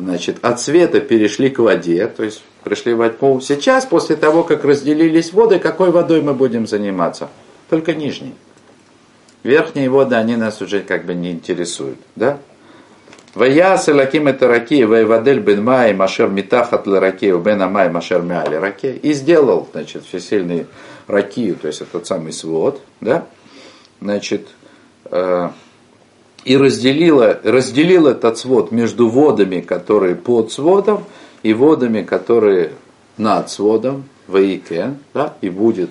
значит, 0.00 0.38
от 0.42 0.60
света 0.60 1.00
перешли 1.00 1.50
к 1.50 1.58
воде, 1.58 2.06
то 2.06 2.22
есть 2.24 2.42
пришли 2.64 2.94
во 2.94 3.08
тьму. 3.08 3.40
Сейчас, 3.40 3.86
после 3.86 4.16
того, 4.16 4.42
как 4.44 4.64
разделились 4.64 5.32
воды, 5.32 5.58
какой 5.58 5.90
водой 5.90 6.22
мы 6.22 6.34
будем 6.34 6.66
заниматься? 6.66 7.28
Только 7.68 7.94
нижней. 7.94 8.34
Верхние 9.42 9.88
воды, 9.88 10.16
они 10.16 10.36
нас 10.36 10.60
уже 10.60 10.80
как 10.80 11.06
бы 11.06 11.14
не 11.14 11.32
интересуют. 11.32 11.98
Да? 12.16 12.38
Ваяс 13.34 13.86
лаким 13.86 14.26
это 14.26 14.48
раки, 14.48 14.82
вайвадель 14.82 15.38
бен 15.38 15.62
май, 15.62 15.94
машер 15.94 16.28
митахат 16.28 16.86
раки, 16.86 17.32
бен 17.40 17.62
амай, 17.62 17.88
машер 17.88 18.22
мяли 18.22 18.56
раки. 18.56 18.98
И 19.02 19.12
сделал, 19.12 19.68
значит, 19.72 20.04
всесильный 20.04 20.66
ракию, 21.06 21.54
то 21.56 21.68
есть 21.68 21.80
этот 21.80 22.06
самый 22.06 22.32
свод, 22.32 22.80
да? 23.00 23.26
Значит, 24.00 24.48
э, 25.04 25.50
и 26.44 26.56
разделила, 26.56 27.38
разделил 27.42 28.06
этот 28.06 28.38
свод 28.38 28.70
между 28.70 29.08
водами, 29.08 29.60
которые 29.60 30.14
под 30.14 30.52
сводом, 30.52 31.04
и 31.42 31.52
водами, 31.52 32.02
которые 32.02 32.72
над 33.16 33.50
сводом, 33.50 34.04
Ваике, 34.26 34.94
да, 35.12 35.34
и 35.40 35.50
будет. 35.50 35.90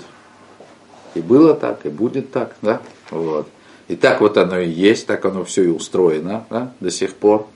И 1.16 1.22
было 1.22 1.54
так, 1.54 1.86
и 1.86 1.90
будет 1.90 2.32
так, 2.32 2.56
да, 2.62 2.82
вот. 3.12 3.48
И 3.88 3.96
так 3.96 4.22
вот 4.22 4.38
оно 4.38 4.60
и 4.60 4.70
есть, 4.70 5.08
так 5.08 5.26
оно 5.26 5.44
все 5.44 5.64
и 5.64 5.68
устроено, 5.68 6.46
да, 6.50 6.72
до 6.80 6.92
сих 6.92 7.16
пор. 7.16 7.48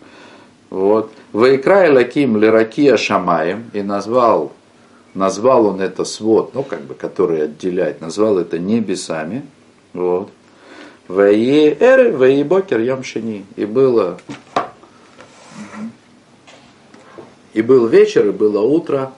Вот. 0.69 1.11
Ваикра 1.31 1.91
Лаким 1.91 2.35
Леракия 2.37 2.97
Шамаем 2.97 3.69
и 3.73 3.83
назвал, 3.83 4.51
назвал 5.13 5.67
он 5.67 5.81
это 5.81 6.03
свод, 6.03 6.55
ну 6.55 6.63
как 6.63 6.81
бы, 6.81 6.95
который 6.95 7.43
отделяет, 7.43 8.01
назвал 8.01 8.39
это 8.39 8.57
небесами. 8.57 9.45
Вот. 9.93 10.31
Ваи 11.07 11.75
Эры, 11.79 12.11
Ваи 12.15 12.43
Бокер 12.43 12.79
Ямшини. 12.79 13.45
И 13.55 13.65
было 13.65 14.17
и 17.53 17.61
был 17.61 17.87
вечер, 17.87 18.27
и 18.27 18.31
было 18.31 18.61
утро, 18.61 19.13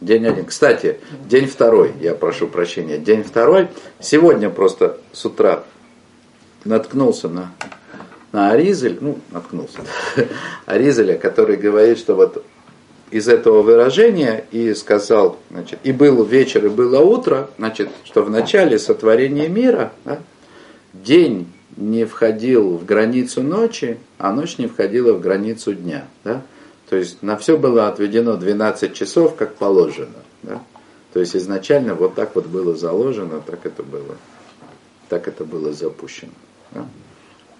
день 0.00 0.26
один. 0.26 0.46
Кстати, 0.46 0.98
день 1.26 1.46
второй, 1.46 1.92
я 2.00 2.14
прошу 2.14 2.46
прощения, 2.46 2.98
день 2.98 3.22
второй. 3.22 3.68
Сегодня 4.00 4.50
просто 4.50 4.98
с 5.12 5.24
утра 5.24 5.64
наткнулся 6.64 7.28
на, 7.28 7.52
на 8.32 8.52
Аризель, 8.52 8.98
ну, 9.00 9.18
наткнулся, 9.30 9.80
Аризеля, 10.66 11.18
который 11.18 11.56
говорит, 11.56 11.98
что 11.98 12.14
вот 12.14 12.44
из 13.10 13.28
этого 13.28 13.62
выражения 13.62 14.44
и 14.50 14.74
сказал, 14.74 15.38
значит, 15.50 15.78
и 15.82 15.92
был 15.92 16.24
вечер, 16.24 16.66
и 16.66 16.68
было 16.68 17.00
утро, 17.00 17.50
значит, 17.58 17.90
что 18.04 18.22
в 18.22 18.30
начале 18.30 18.78
сотворения 18.78 19.48
мира 19.48 19.92
да, 20.04 20.20
день 21.02 21.46
не 21.76 22.04
входил 22.04 22.76
в 22.76 22.84
границу 22.84 23.42
ночи, 23.42 23.98
а 24.18 24.32
ночь 24.32 24.58
не 24.58 24.66
входила 24.66 25.12
в 25.12 25.20
границу 25.20 25.74
дня. 25.74 26.06
Да? 26.22 26.42
То 26.88 26.96
есть 26.96 27.22
на 27.22 27.36
все 27.36 27.56
было 27.56 27.88
отведено 27.88 28.36
12 28.36 28.94
часов, 28.94 29.34
как 29.34 29.56
положено. 29.56 30.22
Да? 30.42 30.62
То 31.12 31.20
есть 31.20 31.34
изначально 31.36 31.94
вот 31.94 32.14
так 32.14 32.34
вот 32.34 32.46
было 32.46 32.76
заложено, 32.76 33.40
так 33.44 33.66
это 33.66 33.82
было, 33.82 34.16
так 35.08 35.28
это 35.28 35.44
было 35.44 35.72
запущено. 35.72 36.32
Да? 36.72 36.86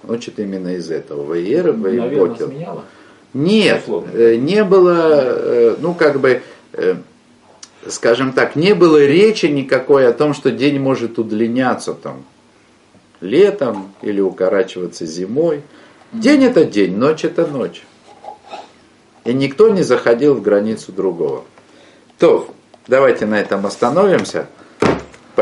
Учит 0.07 0.39
именно 0.39 0.77
из 0.77 0.91
этого. 0.91 1.25
Ваера, 1.25 1.73
Ваебокер. 1.73 2.53
Нет, 3.33 3.85
э, 3.89 4.37
не 4.37 4.63
было, 4.63 5.11
э, 5.11 5.77
ну 5.81 5.95
как 5.95 6.21
бы, 6.21 6.43
э, 6.73 6.97
скажем 7.89 8.33
так, 8.33 8.55
не 8.55 8.75
было 8.75 9.05
речи 9.05 9.47
никакой 9.47 10.07
о 10.07 10.13
том, 10.13 10.35
что 10.35 10.53
день 10.53 10.79
может 10.79 11.19
удлиняться 11.19 11.95
там 11.95 12.25
летом 13.25 13.93
или 14.03 14.21
укорачиваться 14.21 15.07
зимой. 15.07 15.63
День 16.13 16.45
это 16.45 16.65
день, 16.65 16.97
ночь 16.97 17.25
это 17.25 17.47
ночь. 17.47 17.83
И 19.25 19.33
никто 19.33 19.71
не 19.71 19.83
заходил 19.83 20.35
в 20.35 20.43
границу 20.43 20.93
другого. 20.93 21.45
То, 22.19 22.49
давайте 22.87 23.27
на 23.27 23.41
этом 23.41 23.67
остановимся. 23.67 24.47